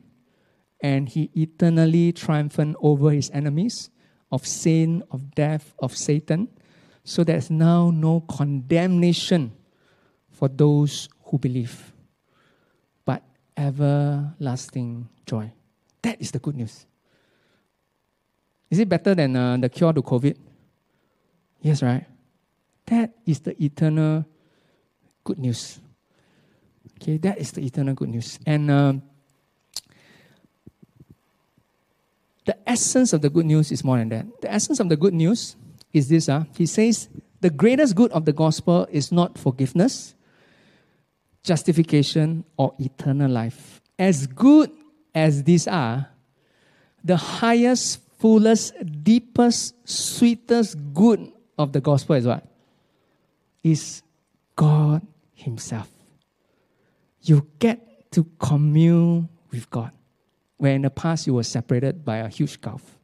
[0.83, 3.90] and he eternally triumphed over his enemies
[4.31, 6.48] of sin, of death, of Satan.
[7.05, 9.53] So there's now no condemnation
[10.31, 11.92] for those who believe,
[13.05, 13.22] but
[13.57, 15.53] everlasting joy.
[16.03, 16.87] That is the good news.
[18.70, 20.37] Is it better than uh, the cure to COVID?
[21.62, 22.05] Yes, right?
[22.87, 24.27] That is the eternal
[25.22, 25.81] good news.
[27.00, 28.38] Okay, that is the eternal good news.
[28.46, 28.94] And uh,
[32.44, 34.40] the essence of the good news is more than that.
[34.40, 35.57] The essence of the good news
[35.92, 36.28] is this.
[36.28, 37.09] Uh, he says,
[37.40, 40.14] the greatest good of the gospel is not forgiveness,
[41.42, 43.80] justification, or eternal life.
[43.98, 44.70] As good
[45.14, 46.09] as these are,
[47.04, 48.72] the highest, fullest,
[49.04, 52.46] deepest, sweetest good of the gospel is what?
[53.62, 54.02] Is
[54.57, 55.93] God Himself
[57.29, 59.91] you get to commune with God,
[60.59, 62.99] where in the past you were separated by a huge gulf.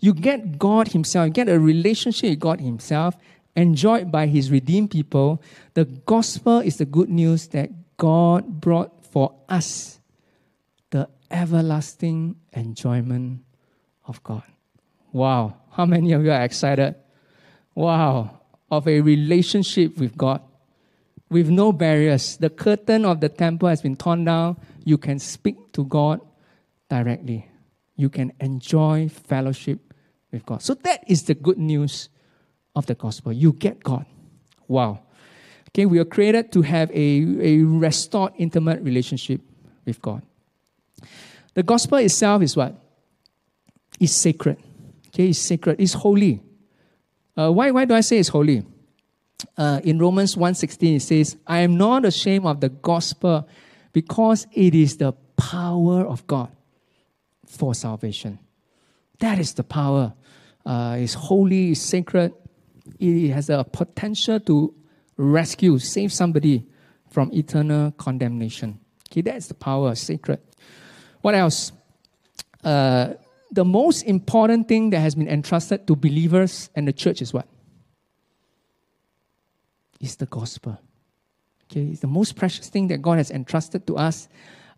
[0.00, 3.16] You get God Himself, you get a relationship with God Himself,
[3.54, 5.42] enjoyed by His redeemed people.
[5.74, 10.00] The gospel is the good news that God brought for us
[10.90, 13.44] the everlasting enjoyment
[14.06, 14.42] of God.
[15.12, 16.96] Wow, how many of you are excited?
[17.74, 20.40] Wow, of a relationship with God
[21.32, 22.36] with no barriers.
[22.36, 24.58] The curtain of the temple has been torn down.
[24.84, 26.20] You can speak to God
[26.88, 27.48] directly.
[27.96, 29.94] You can enjoy fellowship
[30.30, 30.62] with God.
[30.62, 32.08] So that is the good news
[32.76, 33.32] of the gospel.
[33.32, 34.06] You get God.
[34.68, 35.00] Wow.
[35.70, 39.40] Okay, we are created to have a, a restored, intimate relationship
[39.86, 40.22] with God.
[41.54, 42.74] The gospel itself is what?
[43.98, 44.58] It's sacred.
[45.08, 45.80] Okay, it's sacred.
[45.80, 46.42] It's holy.
[47.36, 48.64] Uh, why, why do I say it's holy?
[49.56, 53.48] Uh, in Romans 1.16 it says, I am not ashamed of the gospel
[53.92, 56.50] because it is the power of God
[57.46, 58.38] for salvation.
[59.18, 60.14] That is the power.
[60.64, 62.32] Uh, it's holy, it's sacred.
[62.98, 64.74] It has a potential to
[65.16, 66.66] rescue, save somebody
[67.10, 68.80] from eternal condemnation.
[69.10, 70.40] Okay, that's the power, sacred.
[71.20, 71.72] What else?
[72.64, 73.14] Uh,
[73.50, 77.46] the most important thing that has been entrusted to believers and the church is what?
[80.02, 80.78] Is the gospel.
[81.70, 84.28] Okay, it's the most precious thing that God has entrusted to us.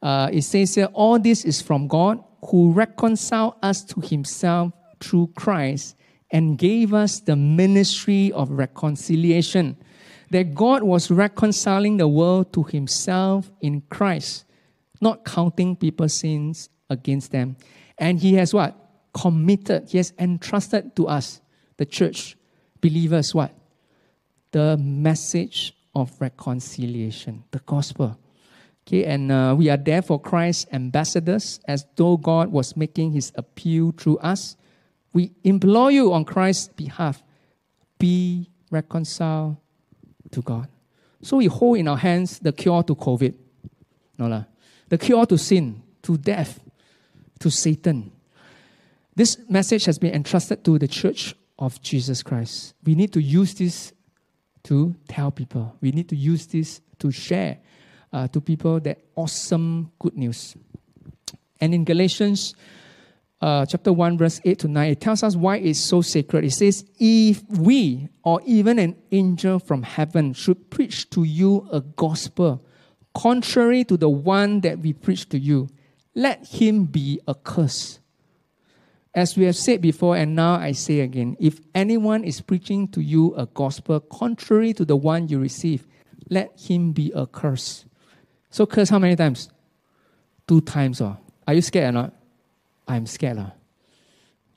[0.01, 5.33] Uh, it says here, all this is from God who reconciled us to himself through
[5.35, 5.97] Christ
[6.31, 9.77] and gave us the ministry of reconciliation.
[10.31, 14.45] That God was reconciling the world to himself in Christ,
[15.01, 17.57] not counting people's sins against them.
[17.99, 18.77] And he has what?
[19.15, 21.41] Committed, he has entrusted to us,
[21.77, 22.37] the church,
[22.81, 23.53] believers what?
[24.55, 28.17] The message of reconciliation, the gospel.
[28.87, 33.33] Okay, and uh, we are there for Christ's ambassadors, as though God was making his
[33.35, 34.55] appeal through us.
[35.13, 37.21] We implore you on Christ's behalf,
[37.99, 39.57] be reconciled
[40.31, 40.69] to God.
[41.21, 43.35] So we hold in our hands the cure to COVID,
[44.19, 44.45] no la,
[44.89, 46.61] the cure to sin, to death,
[47.41, 48.13] to Satan.
[49.17, 52.75] This message has been entrusted to the church of Jesus Christ.
[52.85, 53.93] We need to use this
[54.65, 55.77] to tell people.
[55.81, 57.59] We need to use this to share
[58.13, 60.57] uh, to people that awesome good news.
[61.61, 62.55] And in Galatians
[63.41, 66.45] uh, chapter 1, verse 8 to 9, it tells us why it's so sacred.
[66.45, 71.81] It says, If we or even an angel from heaven should preach to you a
[71.81, 72.65] gospel
[73.15, 75.69] contrary to the one that we preach to you,
[76.15, 78.01] let him be accursed.
[79.15, 83.01] As we have said before, and now I say again, if anyone is preaching to
[83.01, 85.87] you a gospel contrary to the one you receive,
[86.31, 87.87] let him be accursed.
[88.51, 89.51] So curse how many times?
[90.49, 91.01] Two times.
[91.01, 91.17] Oh.
[91.47, 92.15] Are you scared or not?
[92.89, 93.39] I'm scared.
[93.39, 93.53] Oh.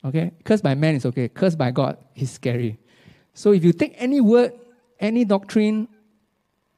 [0.05, 0.31] Okay?
[0.43, 1.27] Curse by man is okay.
[1.29, 2.79] Curse by God is scary.
[3.33, 4.53] So if you take any word,
[4.99, 5.87] any doctrine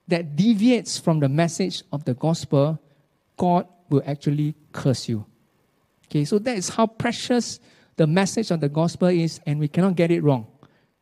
[0.10, 2.80] that deviates from the message of the gospel,
[3.38, 5.26] God will actually curse you.
[6.10, 7.60] Okay, so that is how precious
[7.96, 10.48] the message of the gospel is, and we cannot get it wrong.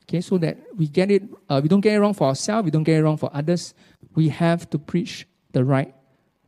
[0.03, 2.71] Okay, so that we get it, uh, we don't get it wrong for ourselves, we
[2.71, 3.73] don't get it wrong for others.
[4.15, 5.93] We have to preach the right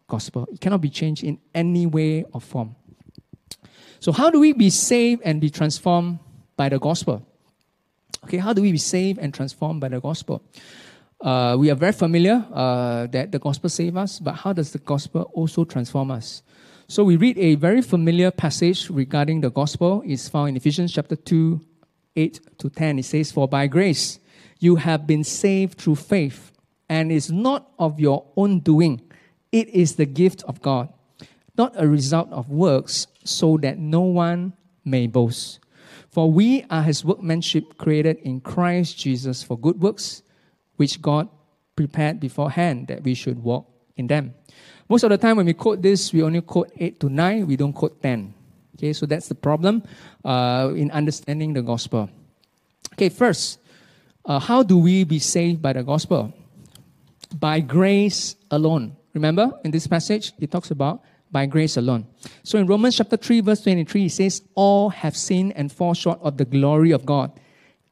[0.08, 0.48] gospel.
[0.52, 2.76] It cannot be changed in any way or form.
[4.02, 6.20] So, how do we be saved and be transformed
[6.58, 7.26] by the gospel?
[8.26, 10.42] Okay, how do we be saved and transformed by the gospel?
[11.22, 14.80] Uh, we are very familiar uh, that the gospel saves us, but how does the
[14.80, 16.44] gospel also transform us?
[16.92, 20.02] So we read a very familiar passage regarding the gospel.
[20.08, 21.62] It's found in Ephesians chapter 2,
[22.16, 22.98] 8 to 10.
[22.98, 24.18] It says, For by grace
[24.58, 26.52] you have been saved through faith,
[26.90, 29.02] and it's not of your own doing.
[29.52, 30.92] It is the gift of God,
[31.56, 35.60] not a result of works, so that no one may boast.
[36.10, 40.24] For we are his workmanship created in Christ Jesus for good works,
[40.78, 41.30] which God
[41.76, 44.34] prepared beforehand that we should walk in them.
[44.90, 47.56] Most of the time, when we quote this, we only quote 8 to 9, we
[47.56, 48.34] don't quote 10.
[48.76, 49.84] Okay, so that's the problem
[50.26, 52.10] uh, in understanding the gospel.
[52.94, 53.60] Okay, first,
[54.26, 56.34] uh, how do we be saved by the gospel?
[57.38, 58.96] By grace alone.
[59.14, 62.08] Remember, in this passage, it talks about by grace alone.
[62.42, 66.20] So in Romans chapter 3, verse 23, it says, All have sinned and fall short
[66.24, 67.32] of the glory of God,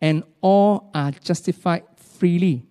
[0.02, 2.66] and all are justified freely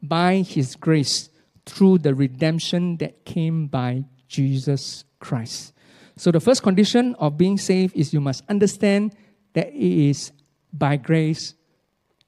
[0.00, 1.30] by his grace
[1.66, 5.72] through the redemption that came by Jesus Christ.
[6.16, 9.14] So the first condition of being saved is you must understand
[9.54, 10.32] that it is
[10.72, 11.54] by grace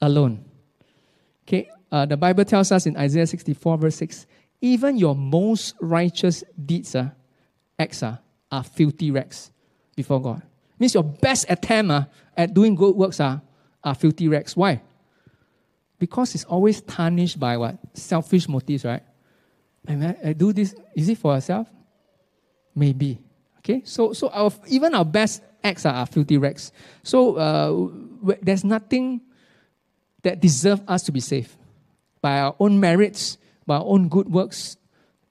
[0.01, 0.45] alone.
[1.47, 4.27] Okay, uh, the Bible tells us in Isaiah 64, verse 6
[4.65, 7.11] even your most righteous deeds, uh,
[7.79, 8.17] acts, uh,
[8.51, 9.51] are filthy rags
[9.95, 10.41] before God.
[10.79, 13.41] Means your best attempt uh, at doing good works uh,
[13.83, 14.57] are filthy rags.
[14.57, 14.81] Why?
[15.99, 17.77] Because it's always tarnished by what?
[17.93, 19.03] Selfish motives, right?
[19.89, 21.69] I, I do this, is it for ourselves?
[22.75, 23.19] Maybe.
[23.59, 26.73] Okay, so, so our, even our best acts are, are filthy rags.
[27.03, 29.23] So uh, there's nothing
[30.23, 31.55] that deserves us to be saved.
[32.21, 34.77] By our own merits, by our own good works,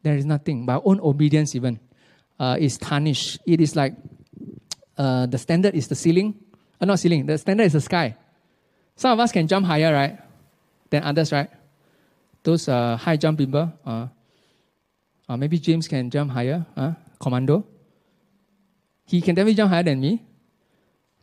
[0.01, 0.65] there is nothing.
[0.65, 1.79] By our own obedience, even,
[2.39, 3.39] uh, is tarnished.
[3.45, 3.95] It is like
[4.97, 6.35] uh, the standard is the ceiling.
[6.79, 8.15] Uh, not ceiling, the standard is the sky.
[8.95, 10.19] Some of us can jump higher, right?
[10.89, 11.49] Than others, right?
[12.43, 13.71] Those uh, high jump people.
[13.85, 14.07] Uh,
[15.29, 16.65] uh, maybe James can jump higher.
[16.75, 17.65] Uh, commando.
[19.05, 20.21] He can definitely jump higher than me.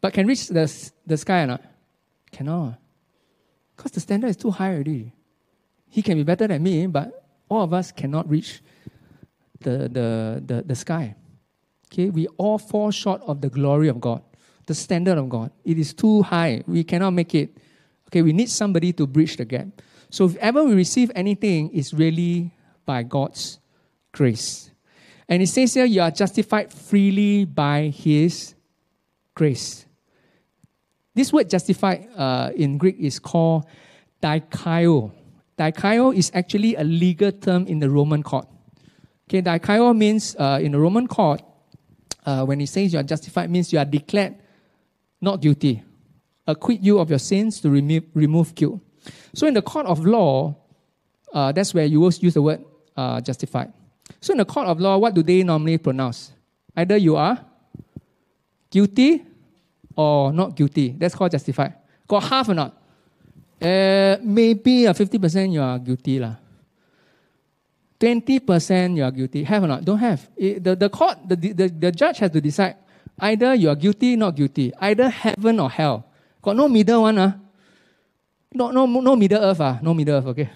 [0.00, 0.64] But can reach the,
[1.06, 1.62] the sky or not?
[2.32, 2.78] Cannot.
[3.76, 5.12] Because the standard is too high already.
[5.88, 8.62] He can be better than me, but all of us cannot reach
[9.60, 11.14] the, the, the, the sky.
[11.92, 14.22] Okay, we all fall short of the glory of God,
[14.66, 15.50] the standard of God.
[15.64, 16.62] It is too high.
[16.66, 17.58] We cannot make it.
[18.08, 19.66] Okay, we need somebody to bridge the gap.
[20.08, 22.52] So if ever we receive anything, it's really
[22.86, 23.59] by God's
[24.12, 24.70] grace.
[25.28, 28.54] And it says here, you are justified freely by His
[29.34, 29.86] grace.
[31.14, 33.66] This word justified uh, in Greek is called
[34.22, 35.12] dikaio.
[35.58, 38.46] Dikaio is actually a legal term in the Roman court.
[39.28, 41.42] Okay, dikaio means uh, in the Roman court,
[42.26, 44.36] uh, when it says you are justified, means you are declared
[45.20, 45.82] not guilty.
[46.46, 48.80] Acquit you of your sins to remove, remove guilt.
[49.34, 50.56] So in the court of law,
[51.32, 52.64] uh, that's where you use the word
[52.96, 53.72] uh, justified.
[54.20, 56.32] So in the court of law, what do they normally pronounce?
[56.76, 57.38] Either you are
[58.70, 59.22] guilty
[59.96, 60.94] or not guilty.
[60.98, 61.74] That's called justified.
[62.08, 62.76] Got half or not?
[63.60, 66.18] Uh, maybe uh, 50% you are guilty.
[66.18, 66.34] lah.
[68.00, 69.44] 20% you are guilty.
[69.44, 69.84] Have or not?
[69.84, 70.28] Don't have.
[70.36, 72.76] It- the, the court, the, the, the judge has to decide
[73.18, 74.72] either you are guilty, not guilty.
[74.80, 76.06] Either heaven or hell.
[76.40, 77.18] Got no middle one.
[77.18, 77.32] Uh.
[78.54, 79.60] No, no, no middle earth.
[79.60, 79.78] Uh.
[79.82, 80.48] No middle earth, okay?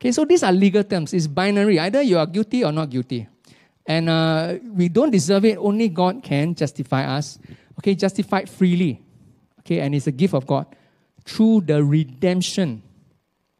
[0.00, 1.12] Okay, so these are legal terms.
[1.12, 1.78] It's binary.
[1.78, 3.28] Either you are guilty or not guilty.
[3.86, 5.58] And uh, we don't deserve it.
[5.58, 7.38] Only God can justify us.
[7.78, 9.02] Okay, justified freely.
[9.60, 10.64] Okay, and it's a gift of God
[11.26, 12.82] through the redemption.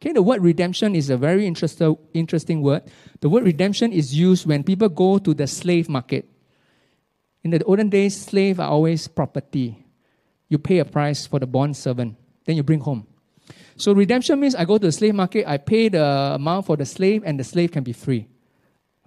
[0.01, 2.81] Okay, the word redemption is a very interesting, interesting word.
[3.19, 6.27] The word redemption is used when people go to the slave market.
[7.43, 9.85] In the olden days, slaves are always property.
[10.49, 13.05] You pay a price for the bond servant, then you bring home.
[13.75, 16.85] So redemption means I go to the slave market, I pay the amount for the
[16.85, 18.27] slave, and the slave can be free.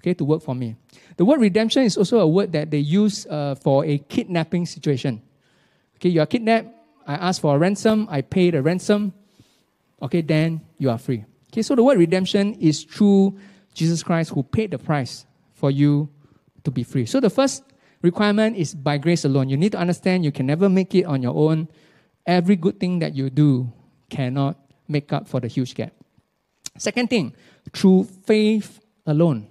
[0.01, 0.77] Okay, to work for me.
[1.17, 5.23] The word redemption is also a word that they use uh, for a kidnapping situation.
[5.97, 6.69] Okay, you are kidnapped,
[7.07, 9.13] I ask for a ransom, I pay the ransom,
[10.03, 11.25] okay, then you are free.
[11.53, 13.39] Okay, so the word redemption is through
[13.75, 16.09] Jesus Christ who paid the price for you
[16.65, 17.07] to be free.
[17.07, 17.63] So the first
[18.03, 19.49] requirement is by grace alone.
[19.49, 21.69] You need to understand you can never make it on your own.
[22.27, 23.73] Every good thing that you do
[24.09, 25.93] cannot make up for the huge gap.
[26.79, 27.35] Second thing,
[27.73, 29.49] through faith alone.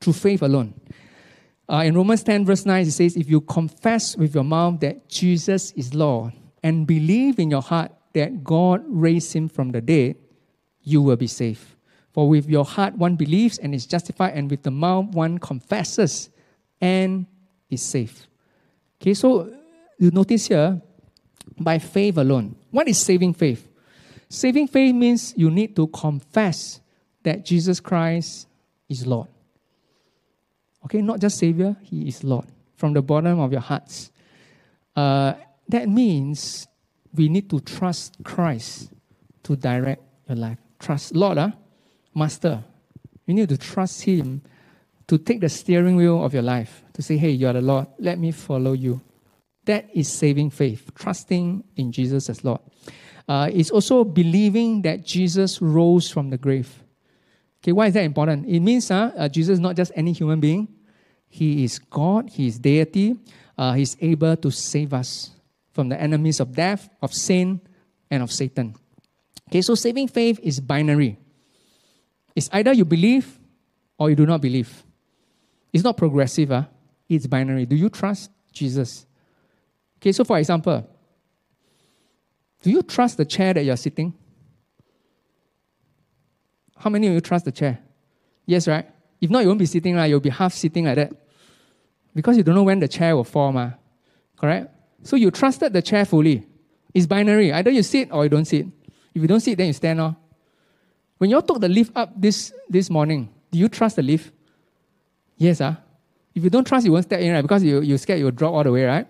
[0.00, 0.74] Through faith alone.
[1.68, 5.08] Uh, in Romans 10, verse 9, it says, If you confess with your mouth that
[5.08, 10.16] Jesus is Lord and believe in your heart that God raised him from the dead,
[10.82, 11.64] you will be saved.
[12.12, 16.30] For with your heart one believes and is justified, and with the mouth one confesses
[16.80, 17.26] and
[17.68, 18.26] is saved.
[19.02, 19.52] Okay, so
[19.98, 20.80] you notice here,
[21.58, 22.56] by faith alone.
[22.70, 23.68] What is saving faith?
[24.28, 26.80] Saving faith means you need to confess
[27.22, 28.48] that Jesus Christ
[28.88, 29.28] is Lord.
[30.84, 34.10] Okay, not just Savior, He is Lord from the bottom of your hearts.
[34.94, 35.34] Uh,
[35.68, 36.66] that means
[37.14, 38.92] we need to trust Christ
[39.42, 40.58] to direct your life.
[40.78, 41.50] Trust Lord, uh,
[42.14, 42.62] Master.
[43.26, 44.42] You need to trust Him
[45.08, 47.86] to take the steering wheel of your life, to say, Hey, you are the Lord,
[47.98, 49.00] let me follow you.
[49.66, 52.60] That is saving faith, trusting in Jesus as Lord.
[53.28, 56.82] Uh, it's also believing that Jesus rose from the grave.
[57.62, 58.46] Okay, why is that important?
[58.46, 60.68] It means uh, uh, Jesus is not just any human being.
[61.28, 63.16] He is God, He is deity.
[63.58, 65.30] Uh, he's able to save us
[65.72, 67.60] from the enemies of death, of sin,
[68.10, 68.74] and of Satan.
[69.48, 71.16] Okay, so saving faith is binary.
[72.34, 73.38] It's either you believe
[73.98, 74.84] or you do not believe.
[75.72, 76.64] It's not progressive, uh,
[77.08, 77.66] it's binary.
[77.66, 79.06] Do you trust Jesus?
[80.06, 80.88] Okay, so for example,
[82.62, 84.14] do you trust the chair that you're sitting?
[86.76, 87.80] How many of you trust the chair?
[88.44, 88.88] Yes, right?
[89.20, 90.06] If not, you won't be sitting, right?
[90.06, 91.12] You'll be half sitting like that.
[92.14, 93.72] Because you don't know when the chair will fall, ma.
[94.36, 94.72] Correct?
[95.02, 96.46] So you trusted the chair fully.
[96.94, 97.52] It's binary.
[97.52, 98.64] Either you sit or you don't sit.
[99.12, 100.14] If you don't sit, then you stand off.
[101.18, 104.30] When you all took the lift up this, this morning, do you trust the lift?
[105.36, 105.76] Yes, ah.
[106.32, 107.42] If you don't trust, you won't step in, right?
[107.42, 109.08] Because you, you're scared you'll drop all the way, right?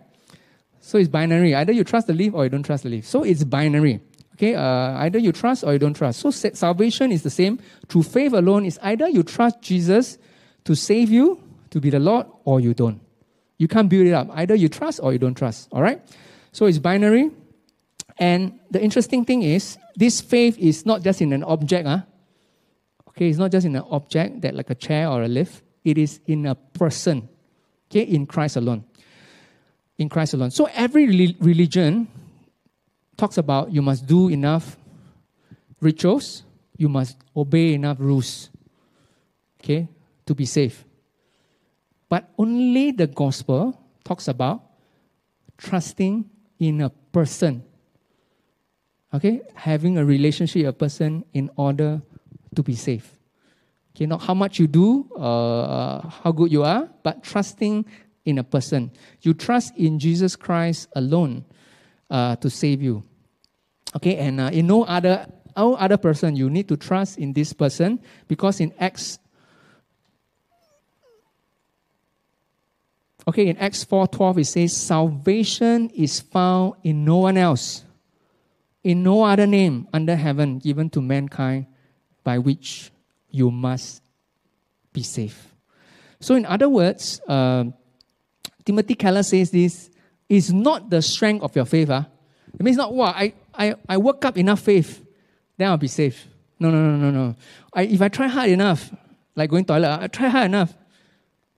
[0.87, 1.53] So it's binary.
[1.53, 3.09] Either you trust the lift or you don't trust the lift.
[3.09, 3.99] So it's binary.
[4.35, 6.20] Okay, uh, either you trust or you don't trust.
[6.20, 7.59] So salvation is the same.
[7.88, 10.16] Through faith alone is either you trust Jesus
[10.62, 13.01] to save you, to be the Lord, or you don't.
[13.59, 14.29] You can't build it up.
[14.31, 15.66] Either you trust or you don't trust.
[15.72, 16.01] All right?
[16.53, 17.33] So it's binary.
[18.18, 21.88] And the interesting thing is, this faith is not just in an object.
[21.88, 22.03] Huh?
[23.09, 25.64] Okay, it's not just in an object that like a chair or a lift.
[25.83, 27.29] It is in a person.
[27.90, 28.85] Okay, in Christ alone.
[29.99, 30.51] In Christ alone.
[30.51, 32.07] So every religion
[33.17, 34.77] talks about you must do enough
[35.81, 36.43] rituals,
[36.77, 38.51] you must obey enough rules,
[39.61, 39.89] okay,
[40.27, 40.85] to be safe.
[42.09, 44.63] But only the gospel talks about
[45.57, 46.29] trusting
[46.59, 47.65] in a person,
[49.15, 52.03] okay, having a relationship with a person in order
[52.55, 53.13] to be safe.
[53.95, 57.87] Okay, not how much you do, uh, how good you are, but trusting
[58.27, 58.91] in a person.
[59.23, 61.47] You trust in Jesus Christ alone
[62.11, 63.03] uh, to save you.
[63.95, 67.55] Okay, and uh, in no other no other person, you need to trust in this
[67.55, 67.99] person
[68.29, 69.18] because in Acts.
[73.27, 77.85] Okay, in Acts 4:12 it says salvation is found in no one else,
[78.85, 81.66] in no other name under heaven given to mankind
[82.22, 82.91] by which
[83.31, 84.03] you must
[84.93, 85.39] be saved.
[86.20, 87.64] So, in other words, uh,
[88.67, 89.89] Timothy Keller says this
[90.29, 91.89] is not the strength of your faith.
[91.89, 92.05] Huh?
[92.53, 95.05] It means not, wow, I, I, I work up enough faith,
[95.57, 96.27] then I'll be safe.
[96.59, 97.37] No, no, no, no, no.
[97.73, 98.93] I, if I try hard enough,
[99.37, 100.75] like going to toilet, I try hard enough.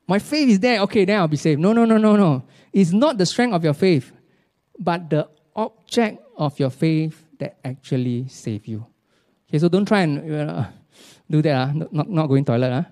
[0.07, 1.61] My faith is there, okay, then I'll be saved.
[1.61, 2.43] No, no, no, no, no.
[2.73, 4.13] It's not the strength of your faith,
[4.79, 8.85] but the object of your faith that actually save you.
[9.49, 10.67] Okay, so don't try and uh,
[11.31, 12.71] do that, uh, not, not going toilet.
[12.71, 12.83] Uh.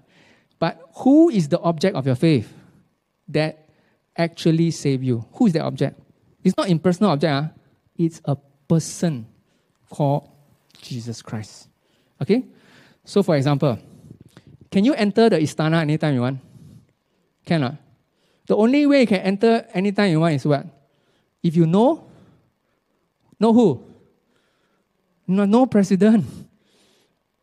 [0.59, 2.53] But who is the object of your faith
[3.29, 3.66] that
[4.17, 5.25] actually save you?
[5.33, 6.01] Who is that object?
[6.45, 7.49] It's not impersonal object, uh.
[7.97, 8.37] it's a
[8.69, 9.27] person
[9.91, 10.29] called
[10.81, 11.69] Jesus Christ.
[12.23, 12.45] Okay?
[13.05, 13.79] So for example,
[14.71, 16.41] can you enter the Istana anytime you want?
[17.45, 17.77] Cannot.
[18.47, 20.67] The only way you can enter anytime you want is what?
[21.43, 22.07] If you know,
[23.39, 23.85] know who?
[25.27, 26.25] No, no president.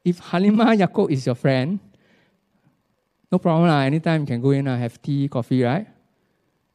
[0.06, 1.80] If Halimah Yacob is your friend,
[3.32, 3.70] no problem.
[3.70, 5.88] Anytime you can go in and have tea, coffee, right?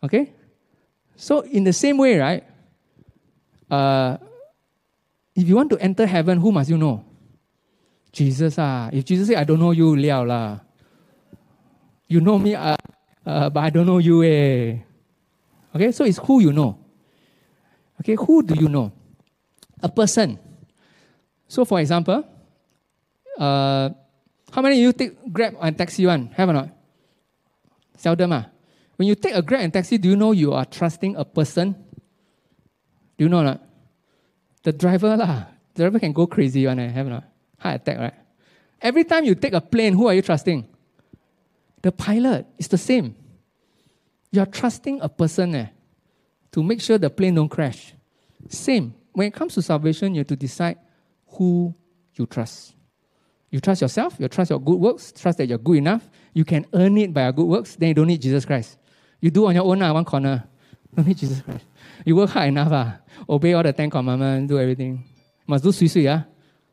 [0.02, 0.32] Okay?
[1.16, 2.44] So, in the same way, right?
[3.70, 4.16] Uh,
[5.34, 7.04] if you want to enter heaven, who must you know?
[8.12, 8.58] Jesus.
[8.58, 8.90] Ah.
[8.92, 10.58] If Jesus say, I don't know you, liao lah.
[12.08, 12.76] You know me, uh,
[13.26, 14.24] uh, but I don't know you.
[14.24, 14.78] Eh.
[15.74, 16.78] Okay, so it's who you know.
[18.00, 18.90] Okay, who do you know?
[19.82, 20.38] A person.
[21.46, 22.24] So, for example,
[23.38, 23.90] uh,
[24.50, 26.30] how many of you take Grab and taxi one?
[26.34, 26.68] Have or not?
[27.96, 28.32] Seldom.
[28.32, 28.57] Ah.
[28.98, 31.76] When you take a Grab and taxi, do you know you are trusting a person?
[33.16, 33.62] Do you know not?
[34.64, 35.44] The driver lah.
[35.74, 36.80] The driver can go crazy one.
[36.80, 36.88] Eh?
[36.90, 37.24] Have or not?
[37.58, 38.14] Heart attack, right?
[38.82, 40.66] Every time you take a plane, who are you trusting?
[41.80, 42.46] The pilot.
[42.58, 43.14] It's the same.
[44.32, 45.68] You are trusting a person eh,
[46.50, 47.94] to make sure the plane don't crash.
[48.48, 48.94] Same.
[49.12, 50.76] When it comes to salvation, you have to decide
[51.28, 51.72] who
[52.14, 52.74] you trust.
[53.50, 56.10] You trust yourself, you trust your good works, trust that you're good enough.
[56.34, 58.76] You can earn it by your good works, then you don't need Jesus Christ.
[59.20, 60.44] You do on your own, uh, one corner.
[60.94, 61.64] Don't need Jesus Christ.
[62.04, 62.92] You work hard enough, uh,
[63.28, 65.04] obey all the Ten Commandments, do everything.
[65.46, 66.20] Must do sui sui, uh,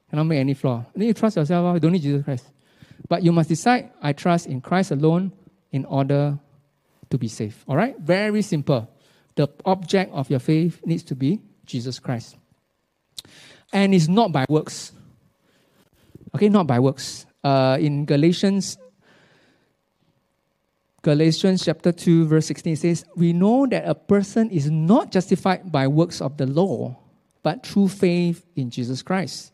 [0.09, 0.85] cannot make any flaw.
[0.95, 2.45] Then you trust yourself, uh, you don't need Jesus Christ.
[3.07, 5.31] But you must decide, I trust in Christ alone
[5.71, 6.39] in order
[7.09, 7.57] to be saved.
[7.67, 7.97] All right?
[7.99, 8.89] Very simple.
[9.35, 12.37] The object of your faith needs to be Jesus Christ.
[13.73, 14.91] And it's not by works.
[16.33, 17.25] Okay, not by works.
[17.43, 18.77] Uh, in Galatians,
[21.05, 25.87] Galatians chapter 2, verse 16 says, We know that a person is not justified by
[25.87, 26.97] works of the law,
[27.43, 29.53] but through faith in Jesus Christ.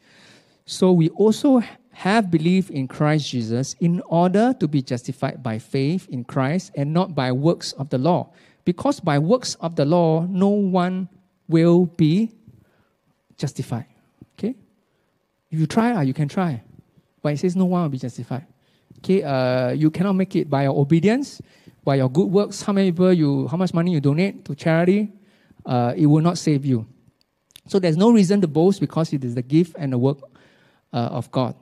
[0.66, 6.08] So we also have believed in Christ Jesus in order to be justified by faith
[6.08, 8.32] in Christ and not by works of the law.
[8.64, 11.10] Because by works of the law, no one
[11.50, 12.32] will be
[13.38, 13.88] justified.
[14.40, 14.56] Okay?
[15.50, 16.64] If you try, uh, you can try.
[17.22, 18.48] But it says no one will be justified.
[19.04, 21.42] Okay, uh, you cannot make it by your obedience,
[21.84, 25.12] by your good works, how many people you, how much money you donate to charity,
[25.66, 26.86] uh, it will not save you.
[27.68, 30.20] So there's no reason to boast because it is the gift and the work
[30.94, 31.56] uh, of God.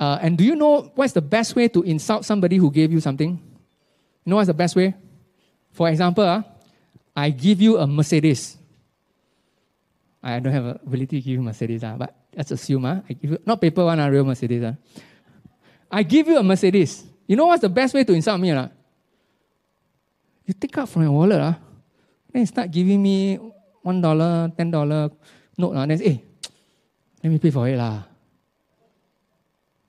[0.00, 3.00] Uh, and do you know what's the best way to insult somebody who gave you
[3.00, 3.30] something?
[3.30, 4.94] You know what's the best way?
[5.72, 6.42] For example, uh,
[7.14, 8.56] I give you a Mercedes.
[10.22, 13.30] I don't have ability to give you Mercedes, uh, but let's assume uh, I give
[13.32, 14.62] you, not paper one, uh, real Mercedes.
[14.62, 14.74] Uh.
[15.90, 17.04] I give you a Mercedes.
[17.26, 18.52] You know what's the best way to insult me?
[18.52, 18.68] Uh?
[20.46, 21.54] You take out from your wallet, uh,
[22.32, 23.36] then you start giving me
[23.82, 25.10] one dollar, ten dollar
[25.56, 26.24] note, uh, then say, hey,
[27.22, 27.76] let me pay for it.
[27.76, 28.02] Lah.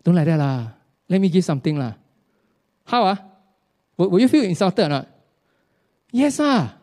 [0.04, 0.68] Don't like that lah.
[1.08, 1.94] Let me give something lah.
[2.86, 3.20] How ah?
[3.98, 5.06] Will, you feel insulted or?
[6.12, 6.76] Yes ah.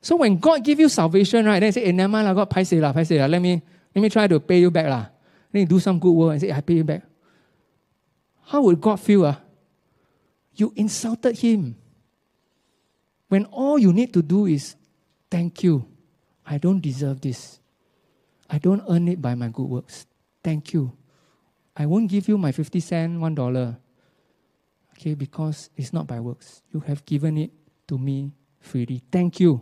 [0.00, 2.50] So when God give you salvation, right, then you say, eh, never mind lah, God,
[2.50, 3.26] paise lah, paise lah.
[3.26, 3.60] Let me,
[3.94, 5.06] let me try to pay you back lah.
[5.50, 7.02] Then you do some good work and say, I pay you back.
[8.46, 9.40] How would God feel ah?
[10.54, 11.76] You insulted him.
[13.28, 14.76] When all you need to do is,
[15.30, 15.86] thank you.
[16.46, 17.58] I don't deserve this.
[18.48, 20.06] I don't earn it by my good works.
[20.42, 20.92] Thank you.
[21.76, 23.78] I won't give you my 50 cent, one dollar.
[24.92, 26.62] Okay, because it's not by works.
[26.72, 27.50] You have given it
[27.88, 29.02] to me freely.
[29.10, 29.60] Thank you.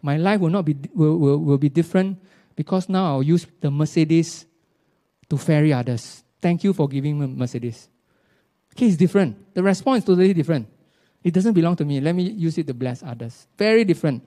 [0.00, 2.18] My life will not be will, will, will be different
[2.56, 4.46] because now I'll use the Mercedes
[5.28, 6.24] to ferry others.
[6.40, 7.88] Thank you for giving me Mercedes.
[8.74, 9.54] Okay, it's different.
[9.54, 10.68] The response is totally different.
[11.22, 12.00] It doesn't belong to me.
[12.00, 13.46] Let me use it to bless others.
[13.56, 14.22] Very different.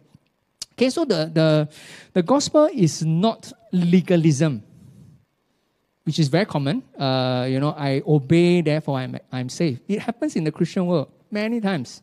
[0.74, 1.70] Okay, so the, the,
[2.14, 4.64] the gospel is not legalism
[6.04, 6.84] which is very common.
[6.98, 9.80] Uh, you know, I obey, therefore I'm, I'm safe.
[9.88, 12.02] It happens in the Christian world many times.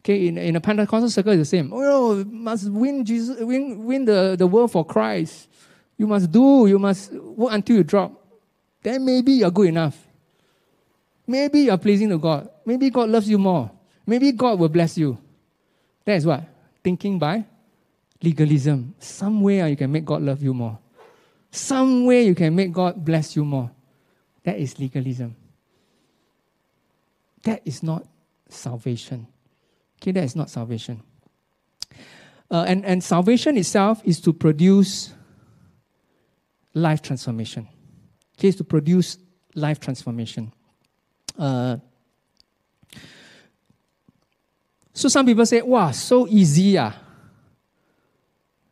[0.00, 1.70] Okay, in, in a Pentecostal circle, it's the same.
[1.72, 5.48] Oh, you must win Jesus, win, win the, the world for Christ.
[5.96, 8.12] You must do, you must work until you drop.
[8.82, 9.96] Then maybe you're good enough.
[11.26, 12.48] Maybe you're pleasing to God.
[12.64, 13.70] Maybe God loves you more.
[14.06, 15.18] Maybe God will bless you.
[16.04, 16.44] That is what?
[16.82, 17.44] Thinking by
[18.22, 18.94] legalism.
[18.98, 20.78] Some way you can make God love you more
[21.52, 23.70] some way you can make God bless you more.
[24.44, 25.36] That is legalism.
[27.44, 28.06] That is not
[28.48, 29.28] salvation.
[30.00, 31.02] Okay, that is not salvation.
[32.50, 35.12] Uh, and, and salvation itself is to produce
[36.72, 37.68] life transformation.
[38.38, 39.18] Okay, it's to produce
[39.54, 40.52] life transformation.
[41.37, 41.77] Uh,
[44.93, 46.93] so some people say, wow, so easy ah.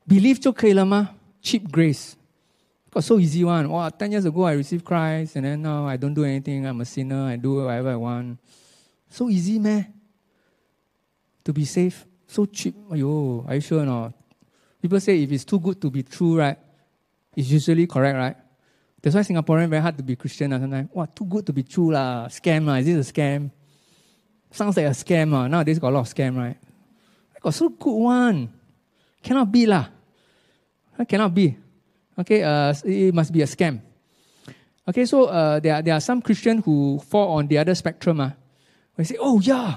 [0.08, 1.16] Believe 就可以了吗?
[1.42, 2.14] Cheap grace.
[2.92, 3.68] Got so easy one.
[3.68, 6.66] Wow, 10 years ago I received Christ and then now I don't do anything.
[6.66, 7.26] I'm a sinner.
[7.26, 8.40] I do whatever I want.
[9.10, 9.94] So easy, man.
[11.44, 12.06] To be safe.
[12.28, 12.76] So cheap.
[12.90, 14.14] Ayo, are you sure or not?
[14.82, 16.58] People say if it's too good to be true, right?
[17.36, 18.38] It's usually correct, right?
[19.03, 20.53] That's why Singaporean very hard to be Christian.
[20.53, 21.93] Uh, sometimes, what, too good to be true.
[21.93, 22.27] La.
[22.29, 22.67] Scam.
[22.67, 22.75] La.
[22.75, 23.51] Is this a scam?
[24.51, 25.33] Sounds like a scam.
[25.33, 25.49] Uh.
[25.49, 26.57] Nowadays got a lot of scam, right?
[27.35, 28.53] I got so good one.
[29.23, 29.87] Cannot be lah.
[31.09, 31.57] Cannot be.
[32.19, 33.81] Okay, uh, it must be a scam.
[34.87, 38.21] Okay, so uh, there, are, there are some Christians who fall on the other spectrum.
[38.21, 38.33] Uh.
[38.97, 39.77] They say, oh yeah,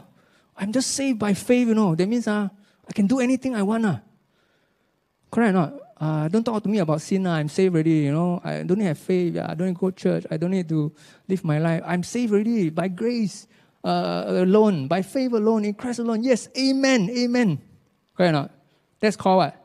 [0.57, 1.95] I'm just saved by faith, you know.
[1.95, 2.49] That means uh,
[2.88, 3.86] I can do anything I want.
[3.86, 3.99] Uh.
[5.32, 5.74] Correct or not?
[5.98, 7.26] Uh, don't talk to me about sin.
[7.26, 7.34] Uh.
[7.34, 8.41] I'm saved already, you know.
[8.44, 9.38] I don't have faith.
[9.38, 10.26] I don't need to go to church.
[10.32, 10.91] I don't need to
[11.28, 11.84] live my life.
[11.86, 13.48] I'm saved already by grace
[13.84, 16.24] uh, alone, by faith alone, in Christ alone.
[16.24, 17.62] Yes, amen, amen.
[18.16, 18.52] Correct or not?
[19.00, 19.56] That's called what?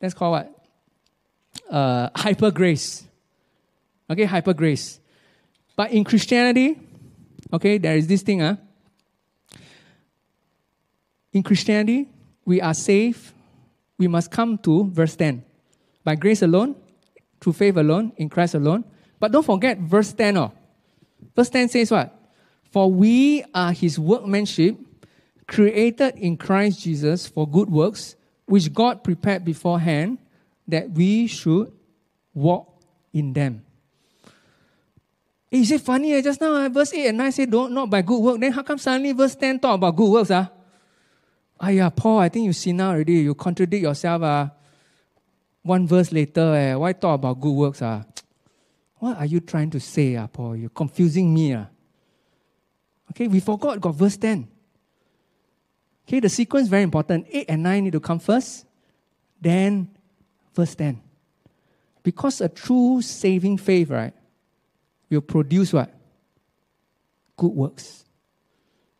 [0.00, 0.54] That's called what?
[1.70, 3.04] uh, hyper grace.
[4.10, 5.00] Okay, hyper grace.
[5.76, 6.78] But in Christianity,
[7.52, 8.56] okay, there is this thing, huh?
[11.32, 12.08] In Christianity,
[12.44, 13.32] we are saved.
[13.98, 15.44] We must come to verse 10.
[16.02, 16.76] By grace alone,
[17.40, 18.84] through faith alone, in Christ alone.
[19.20, 20.36] But don't forget verse 10.
[20.36, 20.52] Oh.
[21.34, 22.12] Verse 10 says what?
[22.70, 24.76] For we are his workmanship,
[25.46, 28.16] created in Christ Jesus for good works,
[28.46, 30.18] which God prepared beforehand
[30.66, 31.72] that we should
[32.34, 32.82] walk
[33.12, 33.64] in them.
[35.50, 36.20] Is it funny?
[36.20, 38.40] Just now, verse 8 and 9 say, don't, not by good work.
[38.40, 40.30] Then how come suddenly verse 10 talk about good works?
[40.32, 40.50] Ah,
[41.64, 43.14] ah yeah, Paul, I think you see now already.
[43.14, 44.22] You contradict yourself.
[44.22, 44.50] Ah.
[45.62, 47.82] One verse later, eh, why talk about good works?
[47.82, 48.04] Ah?
[48.98, 50.56] What are you trying to say, ah, Paul?
[50.56, 51.54] You're confusing me.
[51.54, 51.66] Ah.
[53.10, 54.48] Okay, we forgot, got verse 10.
[56.06, 57.26] Okay, the sequence very important.
[57.30, 58.66] 8 and 9 need to come first.
[59.40, 59.88] Then
[60.54, 61.02] Verse 10.
[62.02, 64.14] Because a true saving faith, right,
[65.10, 65.92] will produce what?
[67.36, 68.03] Good works,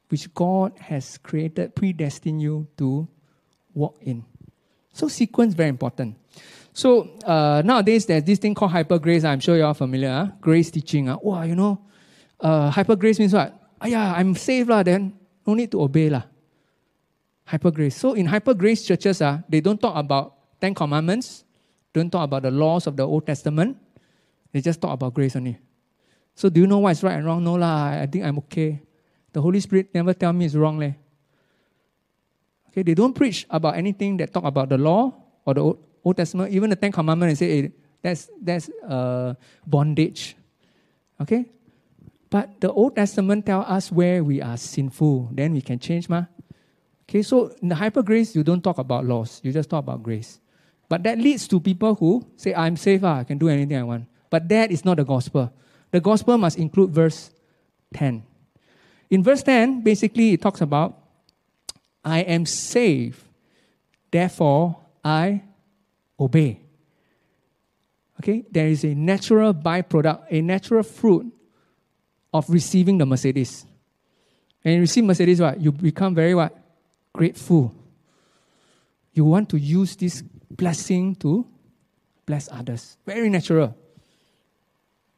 [0.08, 3.08] which God has created, predestined you to
[3.74, 4.24] walk in.
[4.92, 6.16] So sequence very important.
[6.72, 9.24] So uh, nowadays there's this thing called hyper grace.
[9.24, 10.10] I'm sure you're familiar.
[10.10, 10.26] Huh?
[10.40, 11.06] Grace teaching.
[11.06, 11.18] Huh?
[11.22, 11.80] Wow, you know,
[12.40, 13.54] uh, hyper grace means what?
[13.80, 14.82] Ah, yeah, I'm saved lah.
[14.82, 15.14] Then
[15.46, 16.22] no need to obey lah.
[17.46, 17.96] Hyper grace.
[17.96, 21.44] So in hyper grace churches, uh, they don't talk about Ten Commandments
[21.94, 23.78] don't talk about the laws of the Old Testament.
[24.52, 25.56] They just talk about grace only.
[26.34, 27.44] So do you know what's right and wrong?
[27.46, 28.02] No lah.
[28.02, 28.82] I think I'm okay.
[29.34, 30.94] The Holy Spirit never tell me it's wrong leh.
[32.70, 35.12] Okay, they don't preach about anything that talk about the law
[35.44, 36.54] or the Old, Old Testament.
[36.54, 39.34] Even the Ten Commandments, they say hey, that's that's uh,
[39.66, 40.36] bondage.
[41.20, 41.50] Okay,
[42.30, 45.30] but the Old Testament tell us where we are sinful.
[45.34, 46.30] Then we can change, ma.
[47.10, 49.40] Okay, so in the hyper grace, you don't talk about laws.
[49.42, 50.40] You just talk about grace.
[50.88, 53.82] But that leads to people who say, I'm safe, ah, I can do anything I
[53.82, 54.06] want.
[54.30, 55.52] But that is not the gospel.
[55.90, 57.30] The gospel must include verse
[57.94, 58.22] 10.
[59.14, 60.98] In verse 10, basically, it talks about,
[62.04, 63.22] I am saved,
[64.10, 65.40] therefore I
[66.18, 66.58] obey.
[68.20, 71.32] Okay, there is a natural byproduct, a natural fruit
[72.32, 73.64] of receiving the Mercedes.
[74.64, 75.60] And you receive Mercedes, what?
[75.60, 76.52] You become very what?
[77.12, 77.72] Grateful.
[79.12, 81.46] You want to use this blessing to
[82.26, 82.96] bless others.
[83.06, 83.76] Very natural.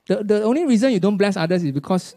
[0.04, 2.14] The, the only reason you don't bless others is because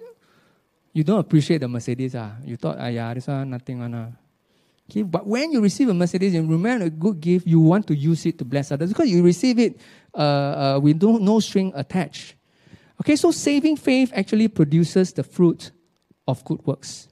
[0.93, 2.15] you don't appreciate the Mercedes.
[2.15, 2.33] Ah.
[2.43, 3.79] You thought, ah, yeah, this one, nothing.
[3.79, 4.07] One, ah.
[4.89, 7.95] okay, but when you receive a Mercedes and remember a good gift, you want to
[7.95, 9.79] use it to bless others because you receive it
[10.15, 12.35] uh, uh, with no, no string attached.
[13.01, 15.71] Okay, so saving faith actually produces the fruit
[16.27, 17.07] of good works.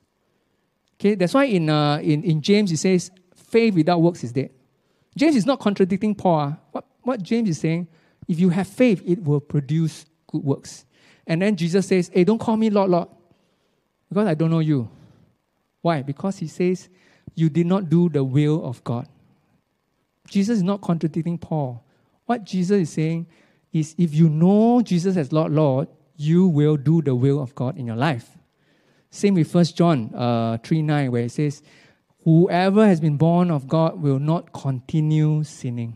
[0.99, 4.49] Okay, that's why in, uh, in, in James it says, faith without works is dead.
[5.15, 6.39] James is not contradicting Paul.
[6.39, 6.57] Ah.
[6.71, 7.87] What, what James is saying,
[8.27, 10.85] if you have faith, it will produce good works.
[11.25, 13.09] And then Jesus says, Hey, don't call me Lord, Lord,
[14.09, 14.89] because I don't know you.
[15.81, 16.01] Why?
[16.01, 16.89] Because he says,
[17.35, 19.07] You did not do the will of God.
[20.27, 21.83] Jesus is not contradicting Paul.
[22.25, 23.27] What Jesus is saying
[23.71, 25.87] is, if you know Jesus as Lord, Lord,
[26.17, 28.37] you will do the will of God in your life.
[29.09, 31.61] Same with 1 John uh, 3 9, where it says,
[32.23, 35.95] Whoever has been born of God will not continue sinning.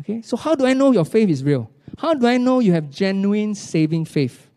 [0.00, 0.22] Okay?
[0.22, 1.70] So, how do I know your faith is real?
[1.98, 4.49] How do I know you have genuine saving faith?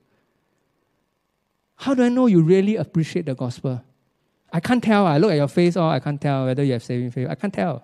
[1.83, 3.83] How do I know you really appreciate the gospel?
[4.53, 5.05] I can't tell.
[5.05, 7.27] I look at your face, or oh, I can't tell whether you have saving faith.
[7.29, 7.83] I can't tell.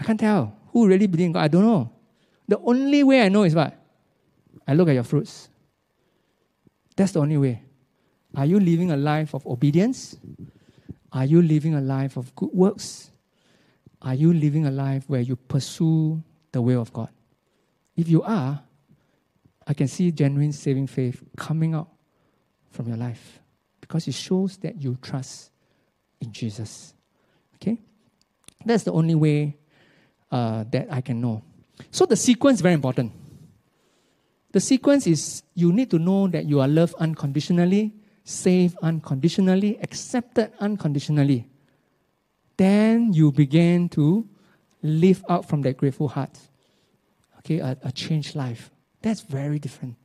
[0.00, 0.52] I can't tell.
[0.72, 1.44] Who really believes in God?
[1.44, 1.92] I don't know.
[2.48, 3.72] The only way I know is what?
[4.66, 5.48] I look at your fruits.
[6.96, 7.62] That's the only way.
[8.34, 10.16] Are you living a life of obedience?
[11.12, 13.12] Are you living a life of good works?
[14.02, 17.10] Are you living a life where you pursue the will of God?
[17.96, 18.60] If you are,
[19.64, 21.90] I can see genuine saving faith coming out
[22.76, 23.40] from your life
[23.80, 25.50] because it shows that you trust
[26.20, 26.94] in Jesus.
[27.56, 27.78] Okay?
[28.64, 29.56] That's the only way
[30.30, 31.42] uh, that I can know.
[31.90, 33.12] So the sequence is very important.
[34.52, 40.52] The sequence is you need to know that you are loved unconditionally, saved unconditionally, accepted
[40.60, 41.48] unconditionally.
[42.56, 44.26] Then you begin to
[44.82, 46.38] live out from that grateful heart.
[47.38, 48.70] Okay, a, a changed life.
[49.02, 49.96] That's very different.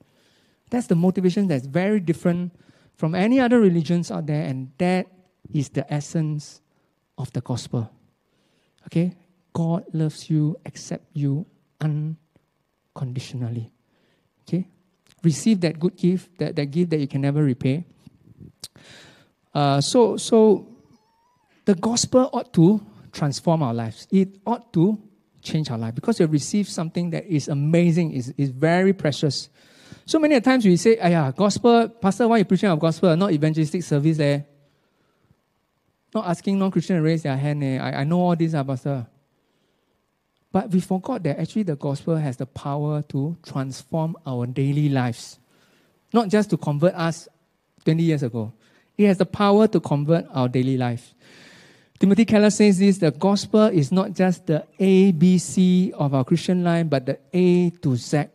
[0.71, 2.53] That's the motivation that's very different
[2.95, 5.07] from any other religions out there, and that
[5.53, 6.61] is the essence
[7.17, 7.91] of the gospel.
[8.87, 9.13] Okay?
[9.53, 11.45] God loves you, accept you
[11.81, 13.69] unconditionally.
[14.47, 14.67] Okay?
[15.23, 17.85] Receive that good gift, that, that gift that you can never repay.
[19.53, 20.67] Uh, so, so
[21.65, 24.07] the gospel ought to transform our lives.
[24.09, 24.97] It ought to
[25.41, 29.49] change our life because we receive something that is amazing, is, is very precious.
[30.05, 33.15] So many times we say, yeah, gospel, Pastor, why you preaching of gospel?
[33.15, 34.37] Not evangelistic service there.
[34.37, 34.41] Eh?
[36.13, 37.63] Not asking non-Christian to raise their hand.
[37.63, 37.77] Eh?
[37.77, 39.07] I, I know all this, uh, Pastor.
[40.51, 45.39] But we forgot that actually the gospel has the power to transform our daily lives.
[46.11, 47.29] Not just to convert us
[47.85, 48.51] 20 years ago.
[48.97, 51.13] It has the power to convert our daily life.
[51.99, 56.25] Timothy Keller says this the gospel is not just the A, B, C of our
[56.25, 58.25] Christian life, but the A to Z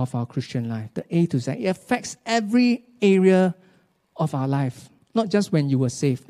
[0.00, 0.90] of our Christian life.
[0.94, 1.52] The A to Z.
[1.52, 3.54] It affects every area
[4.16, 6.24] of our life, not just when you were saved.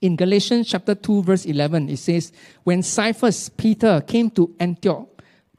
[0.00, 2.32] In Galatians chapter 2, verse 11, it says,
[2.64, 5.08] When Cephas, Peter, came to Antioch,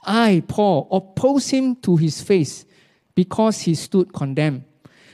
[0.04, 2.66] I, Paul, opposed him to his face
[3.16, 4.66] because he stood condemned.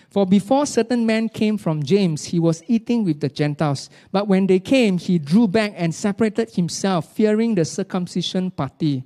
[0.09, 3.91] For before certain men came from James, he was eating with the Gentiles.
[4.11, 9.03] But when they came, he drew back and separated himself, fearing the circumcision party.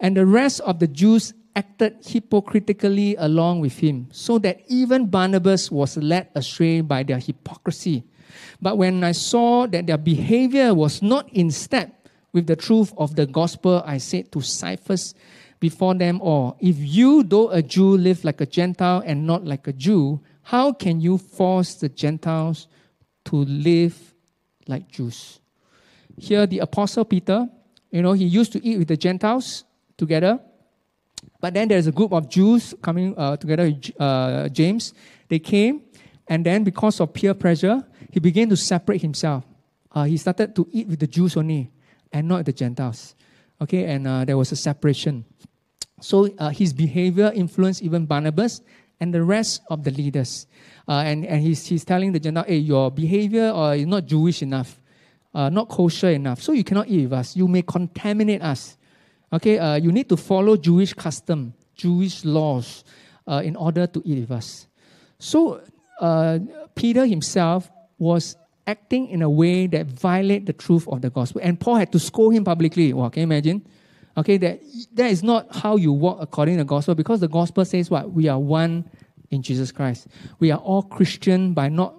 [0.00, 5.70] And the rest of the Jews acted hypocritically along with him, so that even Barnabas
[5.70, 8.04] was led astray by their hypocrisy.
[8.60, 13.16] But when I saw that their behavior was not in step with the truth of
[13.16, 15.14] the gospel, I said to Cephas
[15.60, 19.66] before them all, If you, though a Jew, live like a Gentile and not like
[19.66, 22.68] a Jew, how can you force the Gentiles
[23.26, 24.14] to live
[24.66, 25.40] like Jews?
[26.16, 27.48] Here, the Apostle Peter,
[27.90, 29.64] you know, he used to eat with the Gentiles
[29.96, 30.40] together.
[31.40, 34.92] But then there's a group of Jews coming uh, together with uh, James.
[35.28, 35.82] They came,
[36.26, 39.44] and then because of peer pressure, he began to separate himself.
[39.92, 41.70] Uh, he started to eat with the Jews only
[42.12, 43.14] and not the Gentiles.
[43.60, 45.24] Okay, and uh, there was a separation.
[46.00, 48.60] So uh, his behavior influenced even Barnabas
[49.00, 50.46] and the rest of the leaders.
[50.88, 54.42] Uh, and and he's, he's telling the Gentile, hey, your behavior uh, is not Jewish
[54.42, 54.80] enough,
[55.34, 57.36] not kosher enough, so you cannot eat with us.
[57.36, 58.76] You may contaminate us.
[59.32, 62.84] Okay, uh, you need to follow Jewish custom, Jewish laws
[63.26, 64.66] uh, in order to eat with us.
[65.18, 65.60] So
[66.00, 66.38] uh,
[66.74, 71.40] Peter himself was acting in a way that violate the truth of the gospel.
[71.42, 72.92] And Paul had to scold him publicly.
[72.92, 73.66] Wow, can you imagine?
[74.16, 74.60] Okay, that,
[74.94, 78.12] that is not how you walk according to the gospel because the gospel says what?
[78.12, 78.88] We are one
[79.30, 80.08] in Jesus Christ.
[80.38, 81.94] We are all Christian by not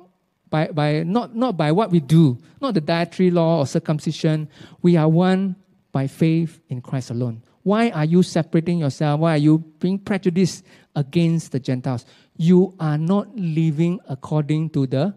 [0.50, 4.50] by, by not, not by what we do, not the dietary law or circumcision.
[4.82, 5.56] We are one
[5.92, 7.44] by faith in Christ alone.
[7.64, 9.20] Why are you separating yourself?
[9.20, 10.66] Why are you being prejudiced
[10.96, 12.06] against the Gentiles?
[12.38, 15.14] You are not living according to the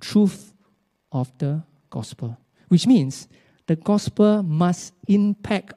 [0.00, 0.54] truth
[1.10, 2.36] of the gospel,
[2.68, 3.28] which means
[3.66, 5.74] the gospel must impact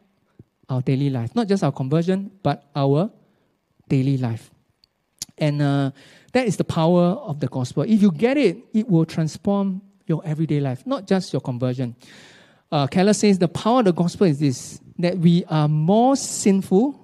[0.69, 3.11] our daily life, not just our conversion, but our
[3.89, 4.51] daily life.
[5.37, 5.91] And uh,
[6.33, 7.83] that is the power of the gospel.
[7.83, 11.95] If you get it, it will transform your everyday life, not just your conversion.
[12.71, 16.97] Uh, Keller says the power of the gospel is this that we are more sinful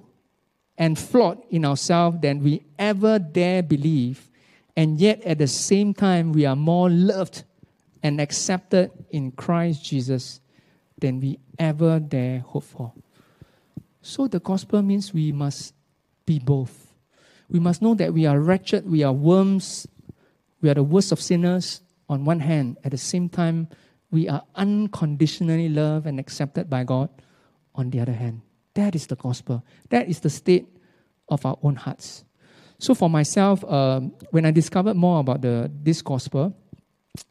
[0.76, 4.28] and flawed in ourselves than we ever dare believe
[4.78, 7.42] and yet at the same time, we are more loved
[8.00, 10.40] and accepted in Christ Jesus
[11.00, 12.92] than we ever dare hope for.
[14.02, 15.74] So the gospel means we must
[16.24, 16.94] be both.
[17.50, 19.88] We must know that we are wretched, we are worms,
[20.60, 22.76] we are the worst of sinners on one hand.
[22.84, 23.66] At the same time,
[24.10, 27.10] we are unconditionally loved and accepted by God
[27.74, 28.42] on the other hand.
[28.74, 29.64] That is the gospel.
[29.90, 30.66] That is the state
[31.28, 32.24] of our own hearts.
[32.78, 36.56] So for myself, um, when I discovered more about the this gospel,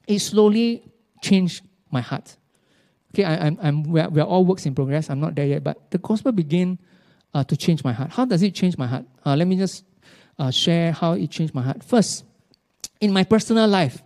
[0.05, 0.83] it slowly
[1.21, 2.35] changed my heart.
[3.13, 5.09] Okay, I, am I'm, I'm we're, we're, all works in progress.
[5.09, 6.77] I'm not there yet, but the gospel began
[7.33, 8.11] uh, to change my heart.
[8.11, 9.05] How does it change my heart?
[9.25, 9.85] Uh, let me just
[10.37, 11.81] uh, share how it changed my heart.
[11.81, 12.25] First,
[12.99, 14.03] in my personal life,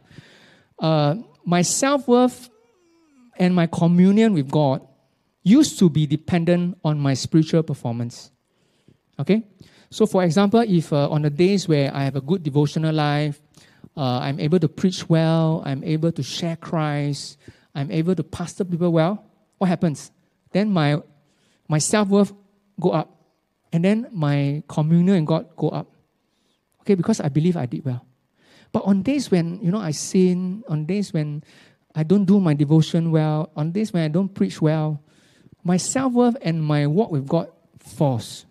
[0.78, 2.51] uh, my self worth
[3.38, 4.82] and my communion with God
[5.44, 8.32] used to be dependent on my spiritual performance.
[9.20, 9.44] Okay?
[9.90, 13.42] So, for example, if uh, on the days where I have a good devotional life,
[13.98, 17.38] uh, I'm able to preach well, I'm able to share Christ,
[17.76, 19.24] I'm able to pastor people well,
[19.58, 20.12] what happens?
[20.52, 21.02] Then my,
[21.68, 22.34] my self worth
[22.80, 23.10] go up,
[23.74, 25.88] and then my communion in God go up.
[26.82, 28.06] Okay, because I believe I did well.
[28.72, 31.44] But on days when you know I sin, on days when
[31.94, 35.02] I don't do my devotion well, on this when I don't preach well,
[35.64, 38.46] my self worth and my walk with God falls.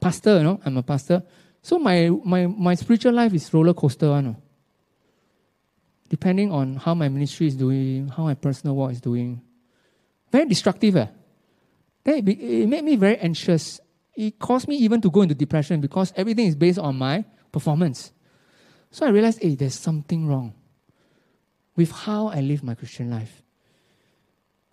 [0.00, 1.22] Pastor, you know, I'm a pastor.
[1.62, 4.36] So my, my, my spiritual life is roller coaster, you know?
[6.08, 9.40] depending on how my ministry is doing, how my personal walk is doing.
[10.30, 10.96] Very destructive.
[10.96, 11.06] Eh?
[12.04, 13.80] Then it, it made me very anxious.
[14.14, 18.12] It caused me even to go into depression because everything is based on my performance.
[18.90, 20.52] So I realized, hey, there's something wrong
[21.76, 23.42] with how I live my Christian life.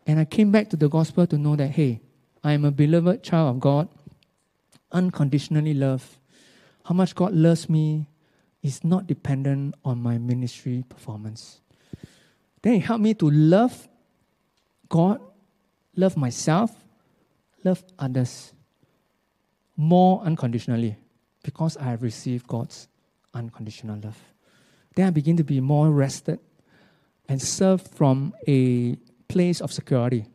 [0.06, 2.02] And I came back to the gospel to know that, hey,
[2.44, 3.90] I am a beloved child of God,
[4.92, 6.18] unconditionally loved.
[6.86, 8.08] How much God loves me
[8.62, 11.62] is not dependent on my ministry performance.
[12.62, 13.88] Then it helped me to love
[14.90, 15.22] God,
[15.96, 16.72] love myself,
[17.64, 18.54] love others
[19.78, 20.98] more unconditionally
[21.44, 22.88] because I have received God's
[23.34, 24.18] unconditional love.
[24.96, 26.40] Then I begin to be more rested
[27.30, 28.98] and serve from a
[29.30, 30.26] place of security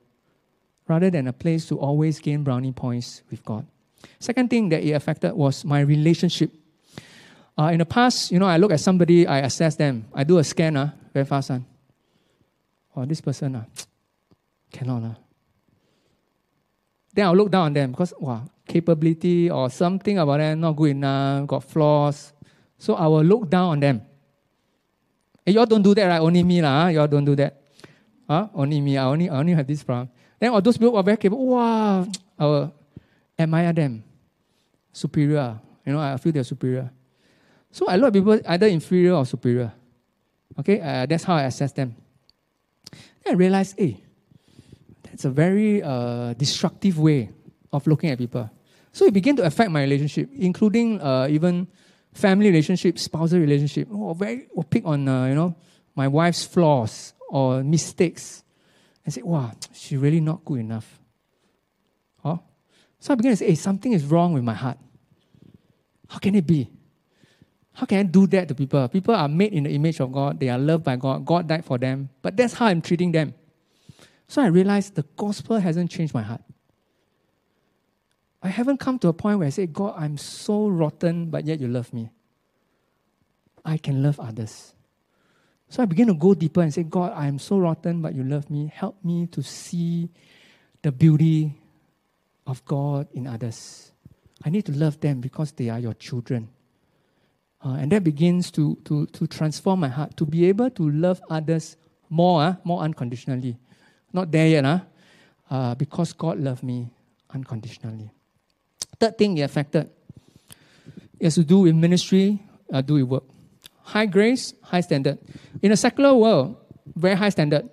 [0.86, 3.66] rather than a place to always gain brownie points with God.
[4.20, 6.51] Second thing that it affected was my relationship.
[7.59, 10.07] Uh, in the past, you know, I look at somebody, I assess them.
[10.14, 11.51] I do a scan, uh, very fast.
[11.51, 11.61] Uh.
[12.97, 13.64] Oh, this person, uh,
[14.72, 15.03] cannot.
[15.03, 15.14] Uh.
[17.14, 20.90] Then I'll look down on them because, wow, capability or something about them not good
[20.90, 22.32] enough, got flaws.
[22.78, 24.03] So I will look down on them.
[25.45, 26.20] Hey, y'all don't do that, right?
[26.20, 26.88] Only me, lah.
[26.88, 27.61] Y'all don't do that.
[28.28, 28.49] Huh?
[28.55, 28.97] Only me.
[28.97, 30.09] I only, I only have this problem.
[30.40, 31.47] Then all those people are very capable.
[31.47, 32.07] Wow,
[32.38, 32.74] I will
[33.38, 34.05] admire them.
[34.92, 35.61] Superior.
[35.84, 36.90] You know, I feel they're superior.
[37.70, 39.72] So a lot of people either inferior or superior.
[40.59, 41.95] Okay, uh, that's how I assess them.
[43.24, 44.01] Then I realize, hey,
[45.03, 47.30] that's a very uh, destructive way
[47.72, 48.49] of looking at people.
[48.92, 51.66] So it began to affect my relationship, including uh, even
[52.15, 53.89] family relationship, spousal relationship.
[53.93, 55.55] Oh, very, oh, pick on uh, you know
[55.95, 58.43] my wife's flaws or mistakes,
[59.05, 61.01] and say, "Wow, she's really not good enough."
[62.25, 62.41] Oh,
[62.99, 64.79] so I began to say, "Hey, something is wrong with my heart.
[66.09, 66.71] How can it be?
[67.75, 68.87] How can I do that to people?
[68.89, 70.39] People are made in the image of God.
[70.39, 71.25] They are loved by God.
[71.25, 72.09] God died for them.
[72.23, 73.35] But that's how I'm treating them.
[74.29, 76.41] So I realized the gospel hasn't changed my heart.
[78.45, 81.61] I haven't come to a point where I say, God, I'm so rotten, but yet
[81.61, 82.11] you love me.
[83.64, 84.74] I can love others.
[85.70, 88.22] So I begin to go deeper and say, God, I am so rotten, but you
[88.22, 88.70] love me.
[88.72, 90.11] Help me to see
[90.82, 91.55] the beauty
[92.47, 93.90] of God in others.
[94.45, 96.51] I need to love them because they are your children.
[97.64, 101.22] Uh, and that begins to, to, to transform my heart, to be able to love
[101.30, 101.78] others
[102.11, 103.57] more, uh, more unconditionally.
[104.12, 104.80] Not there yet, uh,
[105.51, 106.90] uh, because God loved me
[107.32, 108.11] unconditionally.
[108.99, 109.90] Third thing it affected
[111.24, 112.38] it has to do with ministry,
[112.72, 113.24] uh, do with work.
[113.80, 115.18] High grace, high standard.
[115.62, 116.57] In a secular world,
[116.95, 117.68] very high standard.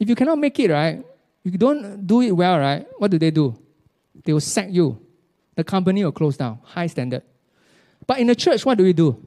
[0.00, 1.04] If you cannot make it right,
[1.44, 3.54] if you don't do it well, right, what do they do?
[4.24, 4.98] They will sack you.
[5.54, 6.60] The company will close down.
[6.62, 7.22] High standard.
[8.06, 9.22] But in the church, what do we do?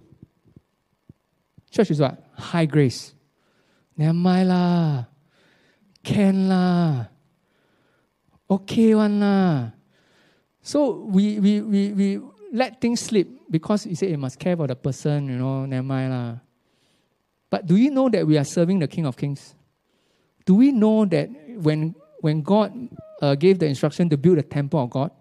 [1.69, 2.17] Church is what?
[2.33, 3.13] High grace.
[3.95, 5.05] Never lah.
[6.03, 7.05] Can lah.
[8.49, 9.69] Okay one lah.
[10.61, 14.67] So we, we, we, we let things slip because you say you must care for
[14.67, 16.35] the person, you know, never mind lah.
[17.49, 19.55] But do you know that we are serving the King of Kings?
[20.45, 22.89] Do we know that when, when God
[23.21, 25.11] uh, gave the instruction to build the temple of God,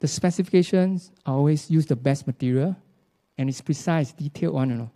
[0.00, 2.74] the specifications always use the best material
[3.38, 4.90] and it's precise, detailed one, you know.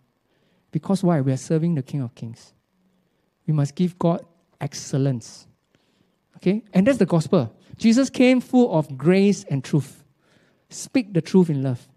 [0.71, 1.21] Because why?
[1.21, 2.53] We are serving the King of Kings.
[3.47, 4.25] We must give God
[4.59, 5.47] excellence.
[6.37, 6.63] Okay?
[6.73, 7.54] And that's the gospel.
[7.77, 10.03] Jesus came full of grace and truth.
[10.69, 11.87] Speak the truth in love.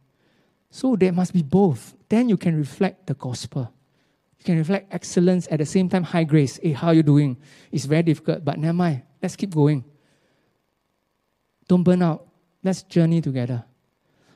[0.70, 1.94] So there must be both.
[2.08, 3.72] Then you can reflect the gospel.
[4.38, 6.58] You can reflect excellence at the same time high grace.
[6.62, 7.36] Hey, how are you doing?
[7.72, 9.02] It's very difficult, but never mind.
[9.22, 9.84] Let's keep going.
[11.66, 12.26] Don't burn out.
[12.62, 13.64] Let's journey together.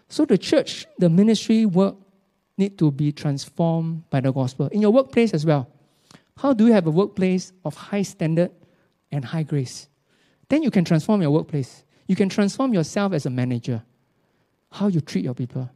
[0.09, 1.97] So the church, the ministry work
[2.59, 4.69] need to be transformed by the gospel.
[4.69, 5.69] In your workplace as well.
[6.37, 8.51] How do you have a workplace of high standard
[9.11, 9.89] and high grace?
[10.53, 11.83] Then you can transform your workplace.
[12.07, 13.83] You can transform yourself as a manager,
[14.71, 15.71] how you treat your people.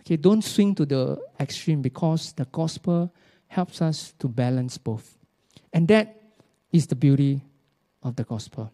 [0.00, 3.10] Okay, don't swing to the extreme because the gospel
[3.48, 5.16] helps us to balance both.
[5.72, 6.20] And that
[6.70, 7.40] is the beauty
[8.02, 8.70] of the gospel.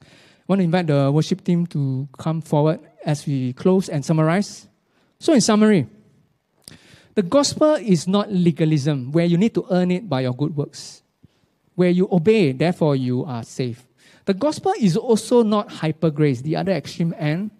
[0.00, 0.06] I
[0.48, 4.66] want to invite the worship team to come forward as we close and summarize.
[5.18, 5.88] So, in summary,
[7.14, 11.02] the gospel is not legalism where you need to earn it by your good works,
[11.74, 13.82] where you obey, therefore you are saved.
[14.26, 17.52] The gospel is also not hyper grace, the other extreme end,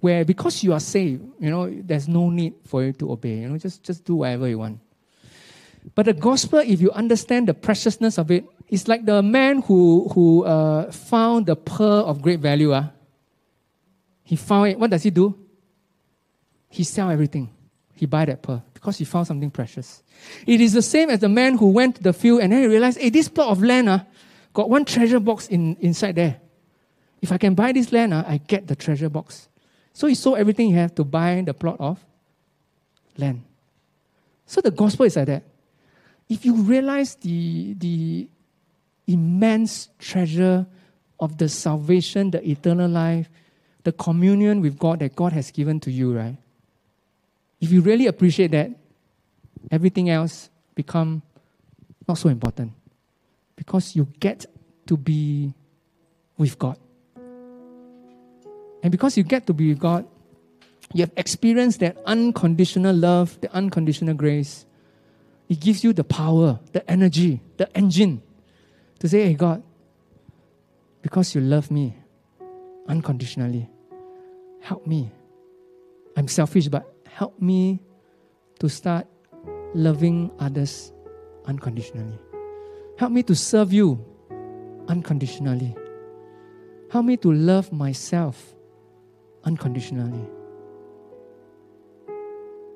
[0.00, 3.40] where because you are saved, you know, there's no need for you to obey.
[3.40, 4.80] You know, just, just do whatever you want.
[5.94, 10.08] But the gospel, if you understand the preciousness of it, it's like the man who,
[10.14, 12.72] who uh, found the pearl of great value.
[12.72, 12.88] Uh.
[14.24, 14.78] He found it.
[14.78, 15.38] What does he do?
[16.68, 17.50] He sell everything.
[17.94, 20.02] He buy that pearl because he found something precious.
[20.46, 22.66] It is the same as the man who went to the field and then he
[22.66, 24.00] realized, hey, this plot of land uh,
[24.56, 26.40] got one treasure box in, inside there.
[27.20, 29.48] If I can buy this land, uh, I get the treasure box.
[29.92, 32.02] So he sold everything he had to buy the plot of
[33.18, 33.44] land.
[34.46, 35.42] So the gospel is like that.
[36.30, 38.28] If you realize the, the
[39.06, 40.64] immense treasure
[41.20, 43.28] of the salvation, the eternal life,
[43.84, 46.36] the communion with God that God has given to you, right?
[47.60, 48.70] If you really appreciate that,
[49.70, 51.20] everything else become
[52.08, 52.72] not so important
[53.56, 54.46] because you get
[54.86, 55.54] to be
[56.38, 56.78] with God.
[58.82, 60.06] And because you get to be with God,
[60.92, 64.66] you have experienced that unconditional love, the unconditional grace.
[65.48, 68.22] It gives you the power, the energy, the engine
[69.00, 69.62] to say, Hey, God,
[71.02, 71.96] because you love me
[72.88, 73.68] unconditionally,
[74.60, 75.10] help me.
[76.16, 77.80] I'm selfish, but help me
[78.60, 79.06] to start
[79.74, 80.92] loving others
[81.46, 82.18] unconditionally.
[82.96, 84.02] Help me to serve you
[84.88, 85.76] unconditionally.
[86.90, 88.54] Help me to love myself
[89.44, 90.26] unconditionally.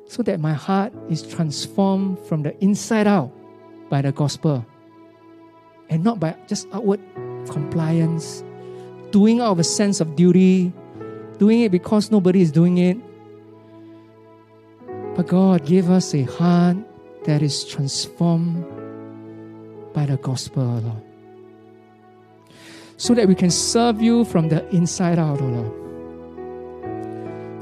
[0.05, 3.33] So that my heart is transformed from the inside out
[3.89, 4.66] by the gospel
[5.89, 7.01] and not by just outward
[7.49, 8.45] compliance,
[9.12, 10.73] doing out of a sense of duty,
[11.39, 12.99] doing it because nobody is doing it.
[15.16, 16.77] But God gave us a heart
[17.25, 18.64] that is transformed
[19.93, 21.03] by the gospel, Lord.
[22.97, 25.72] So that we can serve you from the inside out, Lord.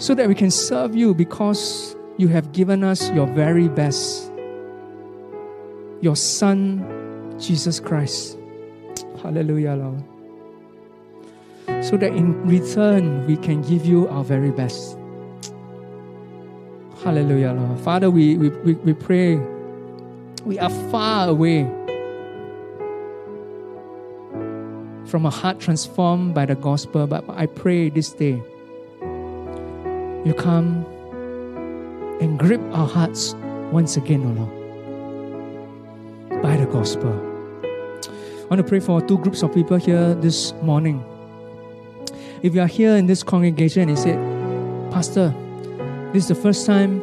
[0.02, 4.32] So that we can serve you because you have given us your very best.
[6.00, 8.36] Your Son, Jesus Christ.
[9.22, 10.02] Hallelujah, Lord.
[11.84, 14.98] So that in return, we can give you our very best.
[17.04, 17.78] Hallelujah, Lord.
[17.80, 19.36] Father, we, we, we pray.
[20.44, 21.70] We are far away
[25.08, 28.42] from a heart transformed by the gospel, but I pray this day
[30.24, 30.84] you come
[32.20, 33.34] and grip our hearts
[33.72, 34.58] once again, O Lord
[36.42, 37.10] by the gospel.
[37.62, 41.04] I want to pray for two groups of people here this morning.
[42.42, 44.14] If you are here in this congregation and say,
[44.90, 45.34] Pastor,
[46.12, 47.00] this is the first time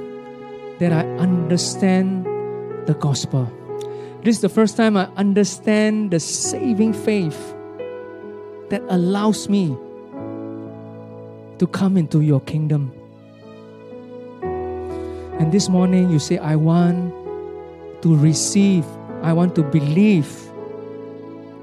[0.79, 2.25] that I understand
[2.87, 3.51] the gospel.
[4.23, 7.54] This is the first time I understand the saving faith
[8.69, 9.75] that allows me
[11.59, 12.91] to come into your kingdom.
[15.39, 17.13] And this morning you say, I want
[18.01, 18.85] to receive
[19.25, 20.29] I want to believe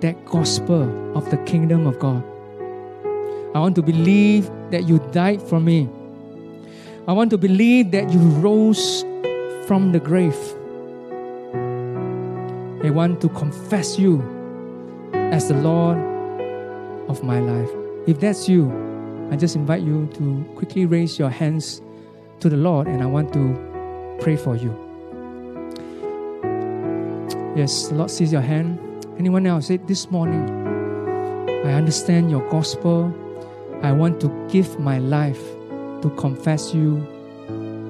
[0.01, 0.83] that gospel
[1.17, 2.25] of the kingdom of God.
[3.55, 5.89] I want to believe that you died for me.
[7.07, 9.03] I want to believe that you rose
[9.69, 10.37] from the grave.
[12.85, 14.21] I want to confess you
[15.13, 15.99] as the Lord
[17.09, 17.71] of my life.
[18.07, 18.71] If that's you,
[19.31, 21.81] I just invite you to quickly raise your hands
[22.41, 24.71] to the Lord and I want to pray for you.
[27.57, 28.79] Yes, the Lord sees your hand.
[29.19, 29.67] Anyone else?
[29.67, 30.49] Say this morning,
[31.65, 33.15] I understand your gospel.
[33.83, 35.43] I want to give my life
[36.03, 36.99] to confess you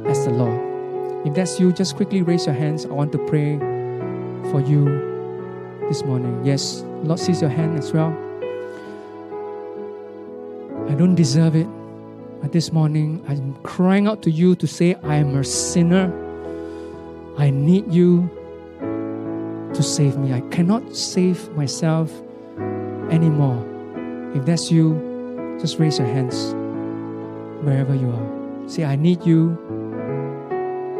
[0.07, 1.27] as the Lord.
[1.27, 2.85] If that's you, just quickly raise your hands.
[2.85, 3.59] I want to pray
[4.51, 4.85] for you
[5.89, 6.45] this morning.
[6.45, 8.11] Yes, Lord sees your hand as well.
[10.89, 11.67] I don't deserve it.
[12.41, 16.13] But this morning, I'm crying out to you to say, I am a sinner.
[17.39, 18.29] I need you
[19.75, 20.33] to save me.
[20.33, 22.11] I cannot save myself
[23.11, 23.65] anymore.
[24.35, 26.53] If that's you, just raise your hands
[27.65, 28.69] wherever you are.
[28.69, 29.57] Say, I need you.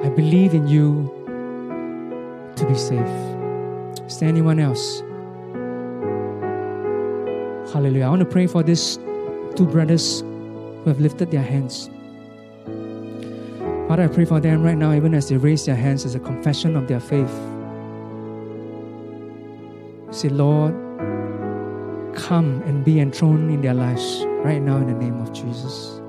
[0.05, 1.11] I believe in you
[2.57, 4.07] to be safe.
[4.07, 5.01] Is there anyone else?
[7.73, 8.05] Hallelujah.
[8.05, 8.99] I want to pray for these
[9.53, 11.89] two brothers who have lifted their hands.
[13.89, 16.21] Father, I pray for them right now, even as they raise their hands as a
[16.21, 17.31] confession of their faith.
[20.11, 20.73] Say, Lord,
[22.15, 26.01] come and be enthroned in their lives right now in the name of Jesus.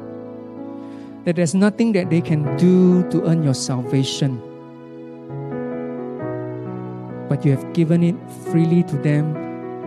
[1.25, 4.37] That there's nothing that they can do to earn your salvation,
[7.29, 8.15] but you have given it
[8.51, 9.35] freely to them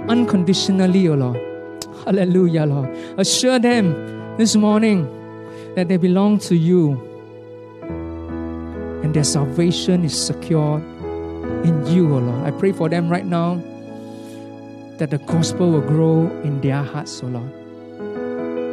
[0.08, 1.55] unconditionally, O oh Lord.
[2.06, 2.88] Hallelujah, Lord.
[3.18, 5.10] Assure them this morning
[5.74, 7.02] that they belong to you
[9.02, 10.82] and their salvation is secured
[11.64, 12.46] in you, O Lord.
[12.46, 13.56] I pray for them right now
[14.98, 17.52] that the gospel will grow in their hearts, O Lord.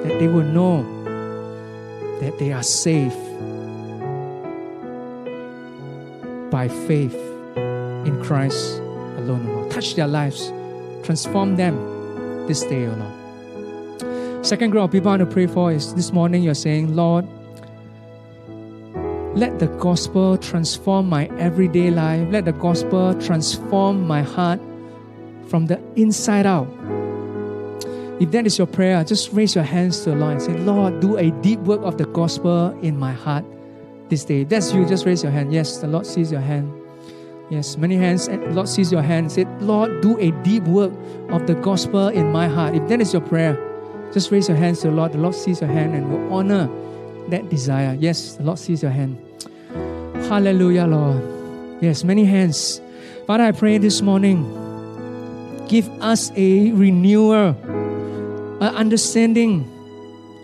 [0.05, 0.83] That they will know
[2.19, 3.17] that they are safe
[6.51, 7.15] by faith
[8.05, 8.77] in Christ
[9.17, 9.71] alone, O Lord.
[9.71, 10.53] Touch their lives,
[11.03, 11.75] transform them
[12.47, 13.22] this day, O Lord.
[14.43, 17.25] Second group of people I want to pray for is this morning you're saying, Lord,
[19.37, 22.27] let the gospel transform my everyday life.
[22.29, 24.59] Let the gospel transform my heart
[25.47, 26.67] from the inside out.
[28.19, 30.99] If that is your prayer, just raise your hands to the Lord and say, Lord,
[30.99, 33.45] do a deep work of the gospel in my heart
[34.09, 34.43] this day.
[34.43, 35.53] That's you, just raise your hand.
[35.53, 36.69] Yes, the Lord sees your hand.
[37.49, 38.27] Yes, many hands.
[38.27, 39.31] Lord sees your hand.
[39.31, 40.91] Say, Lord, do a deep work
[41.29, 42.75] of the gospel in my heart.
[42.75, 43.57] If that is your prayer,
[44.13, 45.11] just raise your hands to the Lord.
[45.13, 46.69] The Lord sees your hand and will honor
[47.29, 47.97] that desire.
[47.99, 49.17] Yes, the Lord sees your hand.
[50.27, 51.81] Hallelujah, Lord.
[51.81, 52.79] Yes, many hands.
[53.25, 54.61] Father, I pray this morning
[55.67, 57.57] give us a renewal,
[58.61, 59.69] an understanding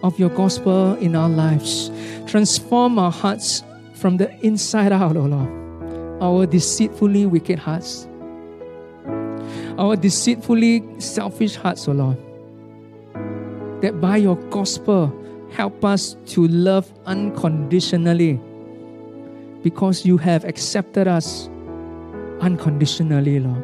[0.02, 1.92] of your gospel in our lives.
[2.26, 3.64] Transform our hearts
[3.94, 6.22] from the inside out, O oh Lord.
[6.22, 8.08] Our deceitfully wicked hearts,
[9.78, 12.29] our deceitfully selfish hearts, O oh Lord.
[13.82, 15.14] That by your gospel,
[15.52, 18.40] help us to love unconditionally
[19.64, 21.48] because you have accepted us
[22.42, 23.64] unconditionally, Lord.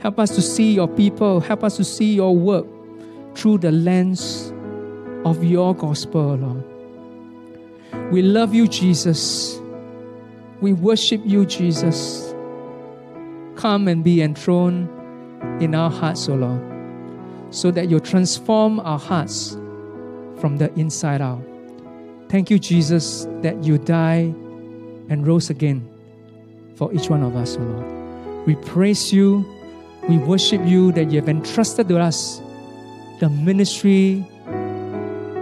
[0.00, 1.40] Help us to see your people.
[1.40, 2.66] Help us to see your work
[3.34, 4.52] through the lens
[5.24, 6.64] of your gospel, Lord.
[8.12, 9.60] We love you, Jesus.
[10.60, 12.34] We worship you, Jesus.
[13.56, 14.88] Come and be enthroned
[15.62, 16.60] in our hearts, O Lord,
[17.50, 19.56] so that you transform our hearts
[20.40, 21.42] from the inside out.
[22.28, 24.34] Thank you, Jesus, that you died
[25.08, 25.88] and rose again
[26.76, 28.46] for each one of us, O Lord.
[28.46, 29.44] We praise you
[30.08, 32.40] we worship you that you have entrusted to us
[33.20, 34.24] the ministry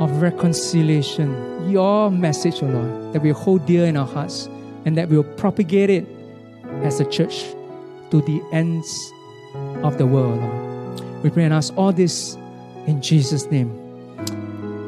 [0.01, 4.47] of reconciliation, your message, O Lord, that we hold dear in our hearts
[4.85, 6.07] and that we'll propagate it
[6.83, 7.45] as a church
[8.11, 9.13] to the ends
[9.85, 10.76] of the world, Lord.
[11.23, 12.37] We pray and ask all this
[12.87, 13.71] in Jesus' name.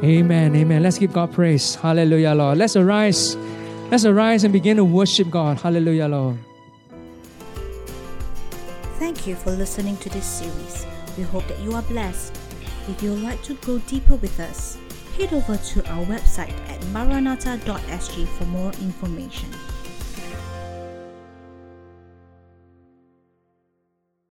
[0.04, 0.54] Amen.
[0.54, 0.82] Amen.
[0.82, 1.74] Let's give God praise.
[1.74, 2.58] Hallelujah, Lord.
[2.58, 3.36] Let's arise.
[3.90, 5.58] Let's arise and begin to worship God.
[5.58, 6.38] Hallelujah, Lord.
[8.98, 10.86] Thank you for listening to this series.
[11.16, 12.38] We hope that you are blessed.
[12.88, 14.78] If you would like to go deeper with us,
[15.16, 19.48] head over to our website at maranatha.sg for more information.